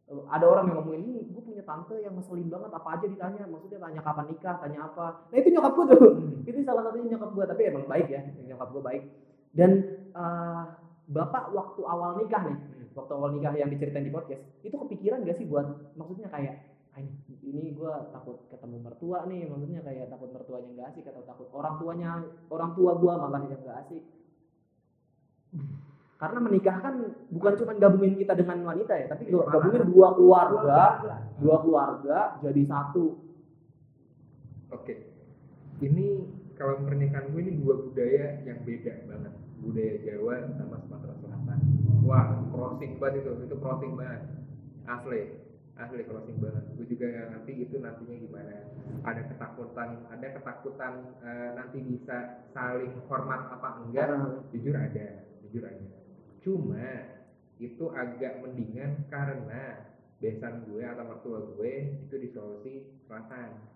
[0.08, 3.44] eh, ada orang yang ngomongin ini gue punya tante yang ngeselin banget apa aja ditanya.
[3.50, 5.06] Maksudnya tanya kapan nikah tanya apa.
[5.28, 6.02] Nah itu nyokap gue tuh.
[6.48, 9.04] Itu salah satunya nyokap gue tapi emang baik ya nyokap gue baik.
[9.52, 9.72] Dan
[10.16, 10.63] eh,
[11.12, 12.58] bapak waktu awal nikah nih
[12.96, 15.66] waktu awal nikah yang diceritain di podcast itu kepikiran gak sih buat
[15.98, 21.06] maksudnya kayak "Ah, ini- gue takut ketemu mertua nih maksudnya kayak takut mertuanya nggak asik
[21.10, 22.10] atau takut orang tuanya
[22.54, 24.04] orang tua gue malah yang nggak asik
[26.22, 26.96] karena menikah kan
[27.34, 30.82] bukan cuma gabungin kita dengan wanita ya tapi Iya, gabungin dua keluarga
[31.42, 33.24] dua keluarga jadi satu
[34.74, 34.94] Oke.
[35.86, 36.06] Ini
[36.58, 39.34] kalau pernikahan gue ini dua budaya yang beda banget.
[39.62, 41.60] Budaya Jawa sama Sumatera Selatan.
[42.04, 43.32] Wah, crossing banget itu.
[43.46, 44.22] Itu crossing banget.
[44.90, 45.22] Asli.
[45.74, 46.64] Asli crossing banget.
[46.78, 48.56] Gue juga nggak ngerti itu nantinya gimana.
[49.04, 50.94] Ada ketakutan, ada ketakutan
[51.26, 52.18] eh, nanti bisa
[52.54, 54.08] saling hormat apa enggak.
[54.54, 55.08] Jujur ada,
[55.42, 55.88] jujur ada.
[56.46, 56.88] Cuma
[57.58, 61.74] itu agak mendingan karena besan gue atau mertua gue
[62.08, 63.74] itu di Sulawesi Selatan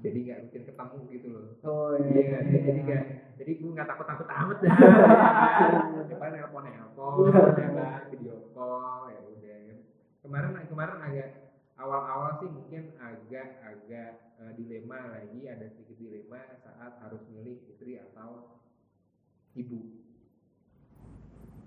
[0.00, 3.04] jadi nggak bikin ketemu gitu loh oh iya jadi nggak
[3.42, 4.76] jadi gue nggak takut takut amat dah
[6.14, 9.62] coba nelpon nelpon ya kan video call ya udah
[10.22, 11.28] kemarin kemarin agak
[11.76, 18.00] awal-awal sih mungkin agak agak eh, dilema lagi ada sedikit dilema saat harus milih istri
[18.00, 18.56] atau
[19.52, 20.00] ibu.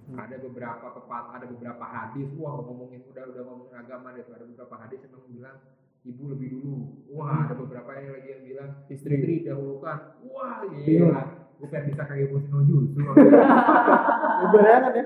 [0.09, 2.33] Ada beberapa pepat ada beberapa hadis.
[2.33, 5.61] Wah ngomongin udah udah ngomongin agama deh ada beberapa hadis yang bilang
[6.01, 6.97] ibu lebih dulu.
[7.13, 9.13] Wah ada beberapa yang lagi yang bilang Istri.
[9.21, 10.17] istri dahulukan.
[10.25, 11.05] Wah Iya.
[11.05, 11.21] gila.
[11.61, 13.05] Gue pengen bisa kayak Bosino justru
[14.49, 15.05] bayangan ya?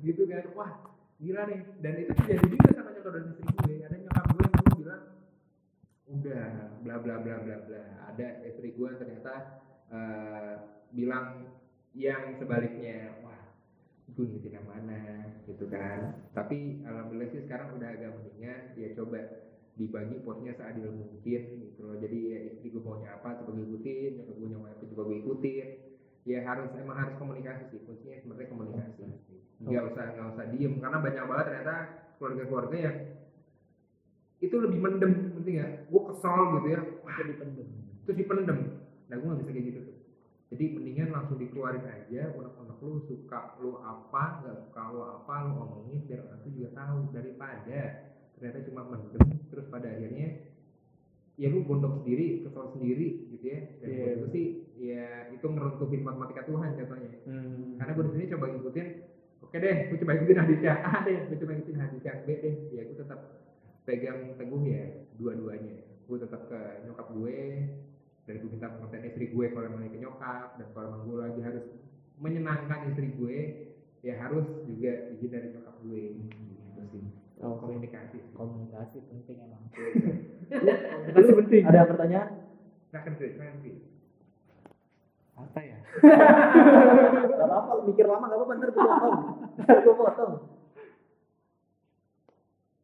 [0.00, 0.44] Gitu kan.
[0.56, 0.70] Wah
[1.20, 1.60] gila nih.
[1.84, 3.84] Dan itu terjadi juga sama nyokap dan istri gue
[6.26, 7.84] udah bla bla bla bla bla.
[8.10, 9.62] Ada istri gue ternyata
[9.94, 10.54] eh,
[10.90, 11.54] bilang
[11.94, 13.54] yang sebaliknya wah
[14.10, 16.26] gue ngikutin yang mana gitu kan.
[16.34, 19.22] Tapi alhamdulillah sih sekarang udah agak mendingan ya coba
[19.76, 21.96] dibagi porsinya seadil mungkin gitu loh.
[22.02, 25.68] Jadi ya istri gue maunya apa coba gue ikutin nyokap gue apa coba gue ikutin.
[26.26, 29.06] Ya harus emang harus komunikasi sih kuncinya sebenarnya komunikasi.
[29.62, 31.76] Nggak usah nggak usah diem karena banyak banget ternyata
[32.18, 32.96] keluarga-keluarga yang
[34.38, 35.70] itu lebih mendem ngerti nggak?
[35.88, 36.80] Gue kesel gitu ya.
[37.02, 37.12] Wah
[38.04, 38.58] terus dipendem.
[39.08, 39.96] Nah gue nggak bisa kayak gitu tuh.
[40.46, 45.52] Jadi mendingan langsung dikeluarin aja unek-unek lu suka lu apa nggak suka lu apa lu
[45.58, 47.80] omongin biar orang tuh juga tahu daripada
[48.36, 50.28] ternyata cuma mendem terus pada akhirnya
[51.34, 53.58] ya lu gondok sendiri kesel sendiri gitu ya.
[53.82, 53.98] Dan Iya.
[53.98, 57.80] buat gue sih ya itu ngeruntuhin matematika Tuhan jatuhnya Hmm.
[57.80, 58.86] karena gue di sini coba ngikutin
[59.40, 62.28] oke deh gue coba ikutin hadis yang A deh gue coba ikutin hadis yang B
[62.38, 62.54] deh.
[62.70, 63.20] Ya gue tetap
[63.86, 64.84] pegang teguh ya
[65.16, 67.38] dua-duanya gue tetap ke nyokap gue
[68.26, 71.40] dan gue minta pengertian istri gue kalau emang ke nyokap dan kalau emang gue lagi
[71.40, 71.64] harus
[72.18, 73.36] menyenangkan istri gue
[74.02, 77.04] ya harus juga izin dari nyokap gue gitu sih
[77.36, 78.32] Oh, komunikasi sih.
[78.32, 79.60] komunikasi penting emang
[80.48, 81.62] Komunikasi penting.
[81.68, 82.28] Ada pertanyaan?
[82.88, 83.76] Chris, kan Chris.
[85.36, 85.76] apa ya
[87.28, 89.16] Gak apa-apa, mikir lama gak apa-apa, ntar gue potong.
[89.60, 90.32] Ntar gue potong.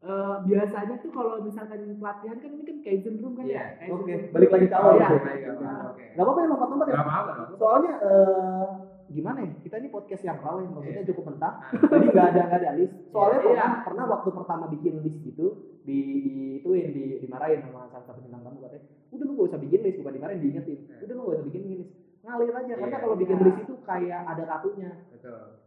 [0.03, 3.95] Eh, biasanya tuh kalau misalkan pelatihan kan ini kan kaizen room kan Iya, ya Kaizen
[3.95, 4.33] Oke, room.
[4.35, 4.93] balik lagi ke awal.
[4.93, 5.07] Iya.
[5.09, 5.23] Oke.
[5.23, 6.03] Baik, apa, oke.
[6.11, 6.93] Gak apa-apa ya lompat-lompat ya.
[6.93, 7.49] Gak apa-apa dong.
[7.55, 8.69] Soalnya eh,
[9.09, 9.51] gimana ya?
[9.63, 11.09] Kita ini podcast yang raw ya, maksudnya Iya.
[11.09, 11.53] cukup mentah.
[11.55, 12.95] Ah, Jadi nggak ada nggak ada list.
[13.09, 13.47] Soalnya Iya.
[13.47, 15.47] pernah pernah waktu pertama bikin list gitu
[15.81, 18.83] di, di ituin di dimarahin sama salah satu bintang tamu katanya.
[19.09, 20.79] Udah lu gak usah bikin list, bukan dimarahin diingetin.
[20.99, 21.91] Udah lu gak usah bikin list.
[22.23, 23.45] Ngalir aja karena Iya, kalau bikin iya.
[23.47, 24.91] list itu kayak ada kartunya.
[25.15, 25.62] Betul.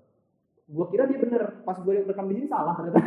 [0.65, 2.97] Gua kira dia bener, pas gue rekam di sini salah ternyata.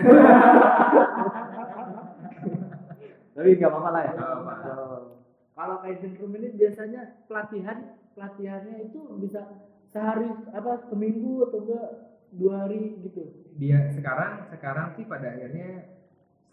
[3.34, 4.12] Tapi nggak apa-apa lah ya.
[4.18, 5.14] Oh.
[5.58, 7.82] kalau kaizen room ini biasanya pelatihan
[8.14, 9.42] pelatihannya itu bisa
[9.90, 11.88] sehari apa seminggu atau enggak
[12.30, 13.26] dua hari gitu
[13.58, 15.98] Dia sekarang sekarang sih pada akhirnya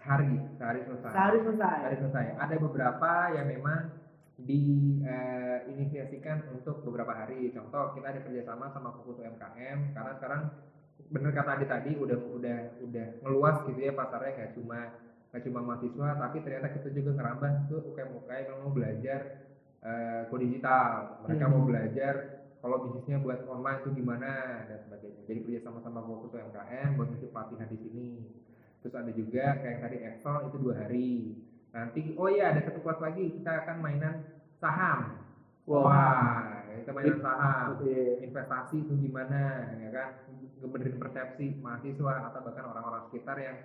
[0.02, 1.12] sehari, sehari selesai.
[1.14, 2.26] sehari selesai Sehari selesai.
[2.38, 3.94] Ada beberapa yang memang
[4.42, 7.50] diinisiasikan untuk beberapa hari.
[7.54, 10.42] Contoh kita ada kerjasama sama Fokus UMKM karena sekarang
[11.14, 14.80] bener kata Adi tadi udah udah udah ngeluas gitu ya pasarnya nggak cuma
[15.30, 19.20] nggak cuma mahasiswa tapi ternyata kita juga ngerambah ke UKM UKM yang mau belajar
[19.86, 21.14] eh, kode digital.
[21.22, 21.70] Mereka mau Hmm.
[21.70, 22.14] belajar
[22.62, 24.28] kalau bisnisnya buat online itu gimana
[24.66, 25.22] dan sebagainya.
[25.30, 28.10] Jadi kerja sama-sama Fokus UMKM buat ngisi pelatihan di sini.
[28.82, 31.38] Terus ada juga kayak tadi Excel itu dua hari.
[31.74, 34.14] Nanti oh iya ada satu kelas lagi kita akan mainan
[34.62, 35.00] saham.
[35.66, 35.86] Wah.
[35.86, 37.68] Wah, kita mainan saham.
[37.84, 38.18] Iya.
[38.26, 39.36] Investasi itu gimana,
[39.82, 40.10] ya kan?
[40.62, 43.58] Ngebenerin persepsi mahasiswa atau bahkan orang-orang sekitar yang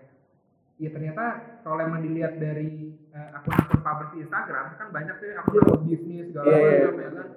[0.80, 1.24] ya ternyata
[1.61, 6.47] kalau emang dilihat dari eh, akun-akun publish di Instagram kan banyak tuh akun-akun bisnis segala
[6.49, 6.78] Iya, iya.
[6.88, 7.28] macam ya kan?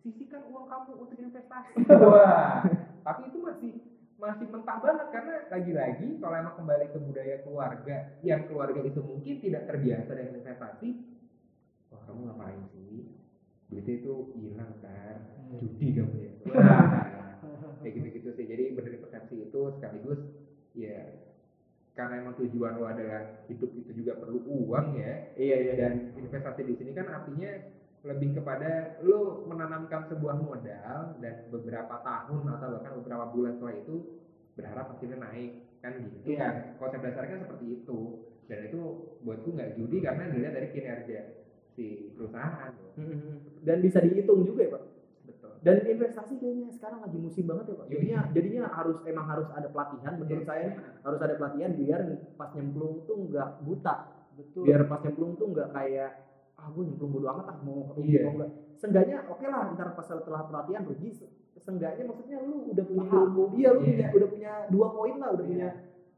[0.00, 1.72] Sisihkan uang kamu untuk investasi.
[2.10, 2.64] Wah.
[3.04, 3.72] Tapi itu masih
[4.16, 9.44] masih mentah banget karena lagi-lagi kalau emang kembali ke budaya keluarga yang keluarga itu mungkin
[9.44, 10.88] tidak terbiasa dengan investasi
[11.92, 13.12] wah kamu ngapain sih?
[13.68, 15.16] Duitnya itu hilang kan
[15.60, 16.32] judi kamu ya.
[16.56, 17.04] Wah.
[17.84, 18.15] Kayak sih
[18.46, 20.20] jadi benerin persepsi itu sekaligus
[20.72, 21.02] ya
[21.96, 25.74] karena emang tujuan lo adalah hidup itu juga perlu uang ya Iya iya.
[25.80, 27.50] dan investasi di sini kan artinya
[28.04, 33.96] lebih kepada lo menanamkan sebuah modal dan beberapa tahun atau bahkan beberapa bulan setelah itu
[34.54, 36.38] berharap hasilnya naik kan gitu Iya.
[36.38, 38.00] kan konsep dasarnya kan seperti itu
[38.46, 38.80] dan itu
[39.26, 41.20] buatku nggak judi karena dilihat dari kinerja
[41.74, 42.72] si perusahaan.
[42.96, 43.60] Mm-mm.
[43.66, 44.82] Dan bisa dihitung juga ya pak.
[45.66, 47.84] Dan investasi kayaknya sekarang lagi musim banget ya pak.
[47.84, 47.90] Iya.
[47.90, 52.00] Jadinya jadinya harus emang harus ada pelatihan menurut saya nih, harus ada pelatihan biar
[52.32, 53.94] pas nyemplung tuh nggak buta.
[54.32, 56.10] betul Biar pas nyemplung tuh nggak kayak
[56.54, 58.22] ah gue nyemplung bodo amat ah mau rugi Iya.
[58.24, 58.50] mau enggak.
[58.76, 63.42] Seenggaknya oke lah ntar pas setelah pelatihan rugi se- seenggaknya maksudnya lu udah punya ilmu
[63.52, 63.88] iya lu Iya.
[63.88, 65.50] punya udah punya dua poin lah udah Iya.
[65.50, 65.68] punya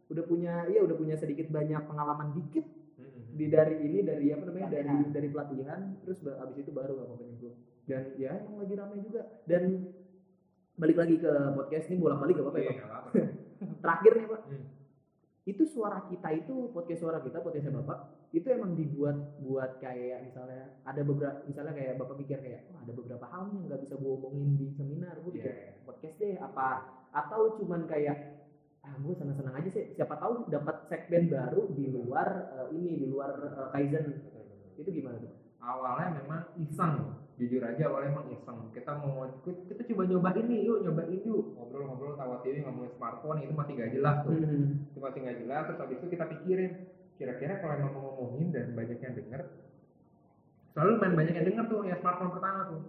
[0.09, 2.67] udah punya iya udah punya sedikit banyak pengalaman dikit
[2.99, 3.23] Mm-mm.
[3.33, 5.13] di dari ini dari apa namanya dari Pelatihan.
[5.15, 7.57] dari pelatihan terus abis itu baru apa nyemplung
[7.89, 9.23] dan ya emang lagi ramai juga.
[9.43, 9.89] Dan
[10.77, 11.27] balik lagi ke
[11.57, 12.87] podcast ini bolak balik gak apa-apa ya Iya, Pak?
[12.87, 13.11] apa-apa.
[13.83, 14.43] terakhir nih pak.
[14.47, 14.65] Hmm.
[15.43, 17.99] itu suara kita itu podcast suara kita podcastnya bapak
[18.31, 22.93] itu emang dibuat buat kayak misalnya ada beberapa misalnya kayak bapak mikir kayak "Wah, ada
[22.93, 25.17] beberapa hal yang nggak bisa gue omongin di seminar.
[25.19, 25.81] Gue bikin Iya.
[25.83, 26.69] podcast deh apa?
[27.11, 28.17] Atau cuman kayak
[28.79, 29.85] ah gue seneng seneng aja sih.
[29.91, 34.05] Siapa tahu dapat segmen baru di luar eh, ini di luar eh, kaizen.
[34.77, 36.95] Itu gimana tuh awalnya memang iseng
[37.39, 38.59] jujur aja awalnya emang iseng.
[38.75, 41.55] Kita mau kita, kita coba nyoba ini yuk nyobain yuk.
[41.55, 44.35] Ngobrol-ngobrol tawa TV ngomongin smartphone itu masih gak jelas tuh.
[44.35, 44.91] Hmm.
[44.91, 46.73] itu masih gak jelas terus habis itu kita pikirin.
[47.15, 49.43] Kira-kira kalau emang mau ngomongin dan banyak yang denger
[50.75, 52.81] selalu main banyak yang denger tuh ya smartphone pertama tuh.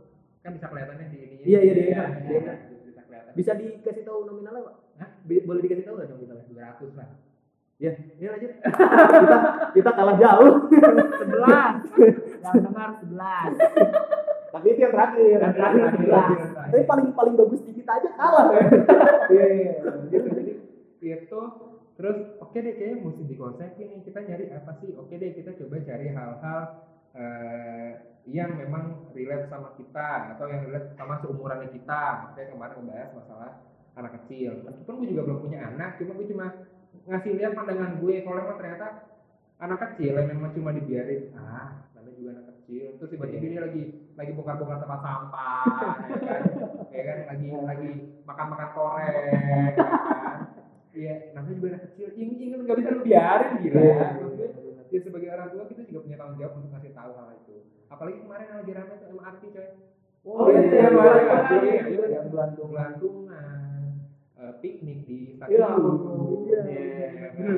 [0.42, 1.36] Kan bisa kelihatannya di ini.
[1.46, 2.54] Iya, iya, iya, di iya,
[2.90, 3.32] bisa kelihatan.
[3.38, 4.76] Bisa dikasih tahu nominalnya pak?
[4.98, 5.10] Hah?
[5.30, 6.46] Boleh dikasih tahu nggak nominalnya?
[6.50, 7.10] 200 lah.
[7.80, 8.52] Ya ini lanjut.
[8.66, 9.38] Kita
[9.78, 10.54] kita kalah jauh.
[11.22, 11.74] Sebelas.
[12.40, 13.54] Yang dengar sebelas
[14.50, 15.26] tapi itu yang terakhir.
[15.40, 16.26] Yang terakhir Terakhir, sebelas.
[16.26, 16.72] terakhir, terakhir.
[16.74, 18.46] tapi paling paling bagus di kita aja kalah.
[19.30, 19.74] Ya iya iya.
[20.10, 20.54] Gitu jadi
[21.00, 21.42] itu
[22.00, 24.00] terus oke deh kayaknya mesti dikonsepin nih.
[24.04, 24.90] Kita nyari apa sih?
[24.98, 26.60] Oke deh kita coba cari hal-hal
[27.14, 27.90] eh,
[28.30, 32.02] yang memang relate sama kita atau yang relate sama seumurannya kita.
[32.36, 33.52] Kayak kemarin ngebahas masalah
[33.96, 34.52] anak kecil.
[34.64, 36.46] Meskipun gue juga belum punya anak cuma gue cuma
[37.06, 38.16] ngasih lihat pandangan gue.
[38.26, 38.88] Kalau emang ternyata
[39.60, 42.86] anak kecil yang memang cuma dibiarin ah namanya juga anak kecil.
[42.98, 43.84] Terus tiba-tiba dia lagi
[44.20, 45.64] lagi bongkar-bongkar tempat sampah
[46.12, 46.42] ya kan?
[46.92, 47.90] Ya kan lagi lagi
[48.28, 49.24] makan-makan korek ya
[49.80, 50.38] kan?
[50.92, 52.08] Iya namanya juga anak kecil.
[52.20, 53.80] Ingin ingin nggak bisa lu biarin gila.
[53.80, 54.48] Maksudnya
[54.92, 57.56] ya sebagai orang tua kita juga punya tanggung jawab untuk ngasih tahu hal itu.
[57.88, 59.70] Apalagi kemarin lagi ramai tuh MRT coy.
[60.20, 61.12] Oh, iya, iya, yang iya,
[61.64, 63.40] iya, iya, iya, iya,
[64.40, 65.80] eh, piknik di stasiun.
[66.44, 66.62] Iya.
[66.68, 67.56] Iya, kan?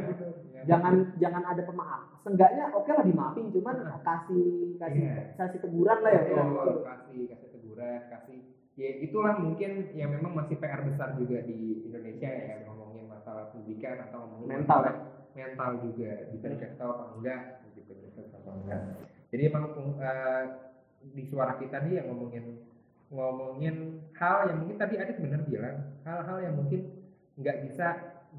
[0.54, 2.11] Ya, jangan jangan ada pemaaf.
[2.22, 5.34] Seenggaknya oke lah dimaafin, cuman kasih kasih Iya.
[5.38, 6.22] kasih teguran lah ya.
[6.22, 8.38] Betul, kasih kasih teguran, kasih
[8.80, 14.00] ya itulah mungkin yang memang masih PR besar juga di Indonesia ya ngomongin masalah pendidikan
[14.08, 14.96] atau ngomongin Mental, masalah
[15.36, 17.42] mental juga bisa dikasih tahu apa enggak
[17.76, 18.82] gitu dikasih tahu apa enggak.
[19.32, 19.64] Jadi emang
[20.00, 20.44] eh,
[21.02, 22.46] di suara kita nih yang ngomongin
[23.12, 23.76] ngomongin
[24.16, 26.88] hal yang mungkin tadi Adit benar bilang hal-hal yang mungkin
[27.36, 27.88] nggak bisa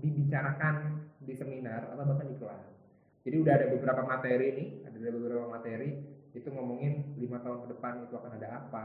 [0.01, 2.82] dibicarakan di seminar atau bahkan di kelas
[3.23, 5.89] jadi udah ada beberapa materi nih ada beberapa materi
[6.33, 8.85] itu ngomongin lima tahun ke depan itu akan ada apa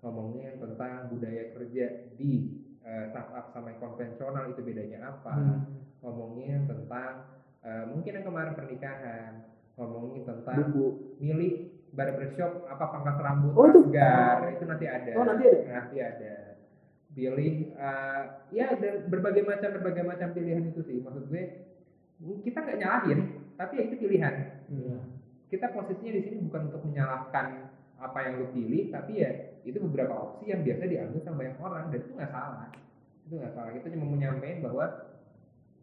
[0.00, 2.32] ngomongin tentang budaya kerja di
[2.80, 5.60] eh, startup sama yang konvensional itu bedanya apa Hmm.
[5.98, 7.26] ngomongin tentang
[7.60, 9.32] eh, mungkin yang kemarin pernikahan
[9.74, 11.16] ngomongin tentang Bumbu.
[11.18, 11.52] milih
[11.88, 13.80] barbershop apa pangkas rambut Oh, itu?
[13.88, 15.60] Asgar itu nanti ada Oh, nanti ada?
[15.66, 16.34] nanti ada
[17.08, 18.22] pilih eh,
[18.52, 18.66] ya
[19.06, 21.44] berbagai macam berbagai macam pilihan itu sih maksud gue
[22.44, 23.20] kita nggak nyalahin
[23.58, 24.34] tapi ya itu pilihan.
[25.50, 27.46] Kita posisinya di sini bukan untuk menyalahkan
[27.98, 31.84] apa yang lo pilih tapi ya itu beberapa opsi yang biasa diambil sama banyak orang
[31.90, 32.70] dan itu nggak salah.
[33.26, 33.70] Itu nggak salah.
[33.74, 34.84] Kita cuma menyampaikan bahwa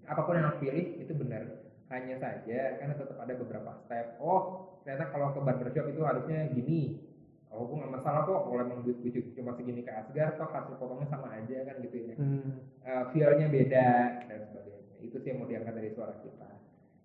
[0.07, 1.43] apa pun yang lo pilih itu benar.
[1.91, 4.15] Hanya saja karena tetap ada beberapa step.
[4.23, 7.03] Oh ternyata kalau ke barbershop itu harusnya gini.
[7.51, 8.47] Oh gue nggak masalah kok.
[8.47, 12.07] Kalau emang duit gue cuma segini ke Asgar toh hasil potongnya sama aja kan gitu
[12.07, 12.15] ya.
[12.15, 12.63] Hmm.
[12.87, 13.87] uh, feel-nya beda
[14.31, 14.95] dan sebagainya.
[15.03, 16.49] Itu sih yang mau diangkat dari suara kita.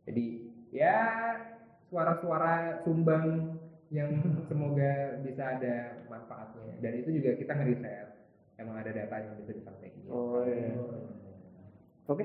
[0.06, 0.26] Jadi
[0.70, 0.96] ya
[1.90, 3.58] suara-suara sumbang
[3.90, 4.10] yang
[4.48, 6.78] semoga bisa ada manfaatnya.
[6.78, 8.08] Dan itu juga kita ngeriset.
[8.60, 10.00] Emang ada datanya yang bisa disampaikan.
[10.06, 10.76] Oh, iya.
[12.06, 12.24] Oke.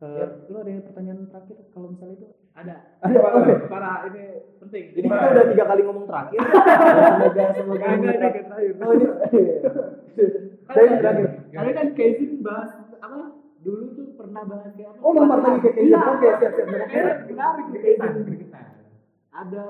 [0.00, 2.28] Eh, lu ada pertanyaan terakhir kalau misalnya itu?
[2.56, 2.76] Ada.
[3.04, 3.52] Ada, oke.
[3.68, 4.22] Parah ini
[4.56, 4.84] penting.
[4.96, 6.40] Jadi kita udah tiga kali ngomong terakhir.
[6.40, 8.44] semoga semoga enggak, terakhir.
[8.80, 9.06] Oh, ini.
[10.64, 11.26] Kan yang terakhir.
[11.52, 12.70] Kalian kan Kaisin bahas
[13.00, 13.39] apa?
[13.60, 15.04] Dulu tuh pernah bahas kayak apa?
[15.04, 15.88] Oh, lompat lagi ke Kaizen.
[15.90, 16.00] Iya.
[16.08, 16.66] Oke, siap, siap.
[17.28, 18.12] Menarik, Kaizen.
[18.24, 18.66] gregetan.
[19.30, 19.62] Ada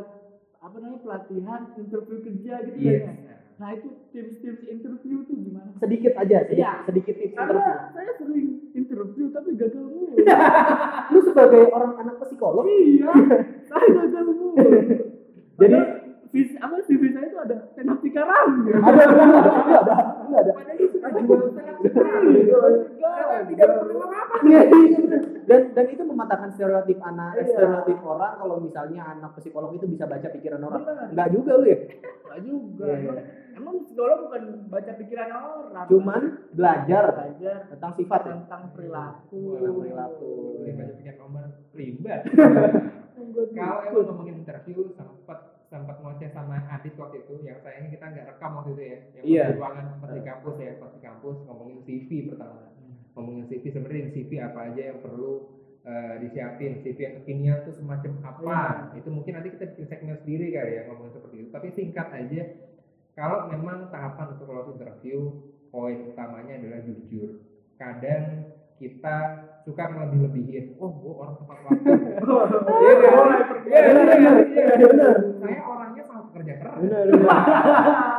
[0.61, 3.03] apa namanya pelatihan interview kerja gitu Yes.
[3.03, 3.13] ya.
[3.57, 5.73] Nah itu tips-tips interview tuh gimana?
[5.77, 6.73] Sedikit aja, sedikit, Iya.
[6.87, 7.93] sedikit tips Karena interview.
[7.93, 10.15] saya sering interview tapi gagal mulu.
[11.13, 13.11] Lu sebagai orang anak psikolog, iya,
[13.67, 14.55] saya gagal mulu.
[15.61, 18.49] Jadi- vis apa CV saya itu ada senap cikarang.
[18.71, 19.13] ada ada
[19.83, 19.93] ada ada
[20.31, 20.53] ada.
[23.51, 24.37] Apa-apa.
[24.41, 25.21] Iya, iya, bener.
[25.45, 27.45] dan dan itu mematahkan stereotip anak Iya.
[27.51, 31.79] stereotip orang kalau misalnya anak psikolog itu bisa baca pikiran orang enggak juga lu ya
[32.23, 32.87] Enggak juga.
[32.87, 33.13] Iya,
[33.59, 33.83] Emang, iya.
[33.83, 35.87] psikolog bukan baca pikiran orang.
[35.91, 36.23] cuman
[36.55, 39.41] belajar belajar tentang sifat ya tentang perilaku.
[39.59, 40.31] Tentang perilaku.
[40.63, 42.21] Punya nomor ribet.
[43.21, 48.05] Enggak Kalau emang ngomongin interview sempat sempat ngoceh sama Adit waktu itu yang sayangnya kita
[48.11, 51.01] nggak rekam waktu itu ya yang pas di ruangan pas di kampus ya pas di
[51.01, 52.61] kampus ngomongin CV pertama.
[53.15, 55.33] Ngomongin CV sebenarnya CV apa aja yang perlu
[55.87, 58.59] eh, disiapin CV yang kekinian tuh semacam apa?
[58.99, 61.49] Itu mungkin nanti kita bikin segmen sendiri kali ya ngomongin seperti itu.
[61.55, 62.43] Tapi singkat aja
[63.15, 65.39] kalau memang tahapan untuk lolos interview
[65.71, 67.47] poin utamanya adalah jujur.
[67.79, 68.51] Kadang
[68.81, 69.17] kita
[69.63, 71.91] suka melebih-lebihin oh gue orang tepat waktu.
[72.81, 74.35] Iya, benar, iya, benar.
[74.51, 75.15] iya, Iya, benar.
[75.37, 75.61] saya
[76.51, 77.37] pekerja keras benar benar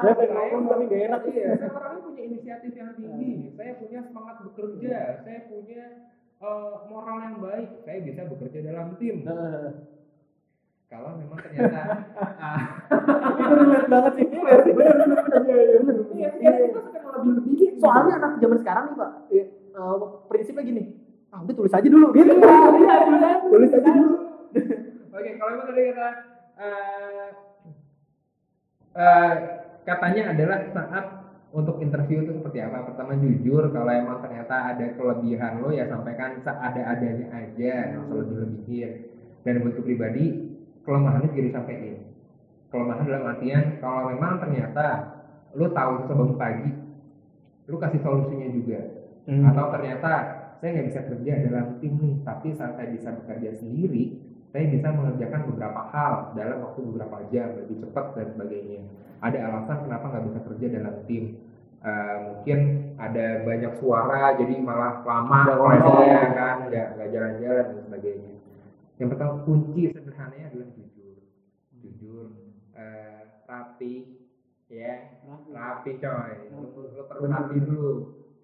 [0.02, 3.32] saya pengen ngomong tapi gak enak iya, saya orangnya punya inisiatif yang tinggi.
[3.58, 4.98] Saya punya semangat bekerja.
[5.22, 5.84] Saya punya
[6.42, 7.70] eh, moral yang baik.
[7.84, 9.16] Saya bisa bekerja dalam tim.
[10.92, 11.82] Kalau memang ternyata
[12.44, 12.60] ah,
[13.40, 14.26] itu relate banget sih.
[14.28, 18.96] Benar benar benar iya iya benar iya iya, suka melebih-lebihin soalnya anak zaman sekarang nih
[19.00, 19.46] pak eh,
[20.28, 20.84] prinsipnya gini.
[21.32, 22.28] Ah udah tulis aja dulu gitu.
[22.28, 23.32] Iya, tulis aja.
[23.48, 24.16] tulis aja dulu.
[25.12, 26.08] Oke, kalau memang tadi kata
[26.60, 27.28] eh,
[28.96, 29.34] eh,
[29.88, 31.06] katanya adalah saat
[31.52, 32.88] untuk interview itu seperti apa?
[32.88, 38.92] Pertama jujur, kalau emang ternyata ada kelebihan lo ya sampaikan seada-adanya aja, nggak usah lebih-lebihin.
[39.44, 40.26] Dan buat pribadi,
[40.88, 42.08] kelemahan itu jadi sampaikan.
[42.72, 44.86] Kelemahan dalam artian kalau memang ternyata
[45.60, 46.72] lo tahu bangun pagi,
[47.68, 48.80] lo kasih solusinya juga.
[49.28, 50.12] Atau ternyata
[50.64, 54.88] saya nggak bisa kerja dalam tim nih, tapi saat saya bisa bekerja sendiri, saya bisa
[54.92, 58.80] mengerjakan beberapa hal dalam waktu beberapa jam lebih cepat dan sebagainya.
[59.24, 61.24] Ada alasan kenapa nggak bisa kerja dalam tim.
[61.82, 62.60] Eh, mungkin
[63.02, 68.34] ada banyak suara jadi malah lama prosesnya kan, nggak nggak jalan-jalan dan sebagainya.
[69.02, 71.18] Yang pertama kunci sederhananya adalah jujur,
[71.82, 72.26] jujur.
[72.78, 73.94] eh, rapi
[74.72, 75.12] ya
[75.52, 75.92] Rapi.
[76.00, 77.92] coy lu, lu perlu rapi dulu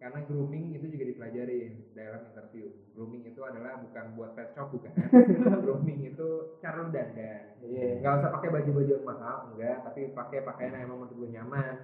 [0.07, 1.59] karena grooming itu juga dipelajari
[1.91, 2.71] dalam interview.
[2.95, 4.95] Grooming itu adalah bukan buat pet shop bukan.
[5.67, 7.59] Grooming itu cara lu dandan.
[7.59, 7.99] Iya.
[7.99, 9.83] nggak usah pakai baju-baju yang mahal enggak.
[9.83, 11.75] Tapi pakai pakaian yang emang menurut lu nyaman.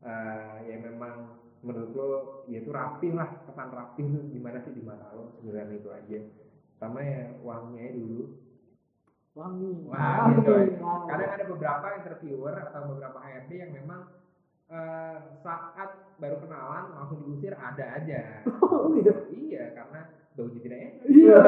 [0.00, 2.10] Eh, ya memang menurut lo
[2.48, 3.36] ya itu rapi lah.
[3.44, 4.72] Kesan rapi itu gimana sih?
[4.72, 6.18] Di mata lo sebenarnya itu aja.
[6.80, 8.24] Sama ya uangnya aja dulu.
[9.36, 9.72] Wangi.
[9.92, 10.72] Wangi, coy.
[11.04, 14.08] Kadang ada beberapa interviewer atau beberapa HRD yang memang
[14.68, 19.12] eh, saat baru kenalan langsung diusir ada aja Oh, gitu.
[19.30, 20.00] iya karena
[20.34, 21.42] baunya tidak enak Iya.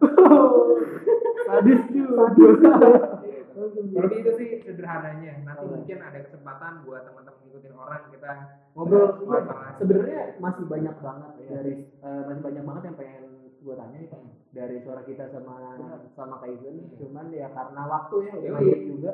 [1.44, 2.24] Sadis juga.
[2.34, 5.32] Kalau itu sih sederhananya.
[5.44, 8.30] Nanti mungkin ada kesempatan buat teman-teman ngikutin orang kita
[8.72, 11.48] ngobrol iya, sebenarnya masih banyak banget Iya.
[11.52, 13.24] dari eh, masih banyak banget yang pengen
[13.64, 14.10] gue tanya nih,
[14.52, 15.56] dari suara kita sama
[16.12, 17.00] sama Hmm.
[17.00, 19.12] cuman ya karena waktu ya maghrib juga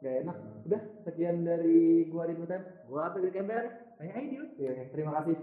[0.00, 0.36] gak enak.
[0.64, 3.64] Udah sekian dari gua di Butet Gua Pedri Kemper.
[4.00, 4.16] Saya.
[4.56, 5.36] Iya, terima kasih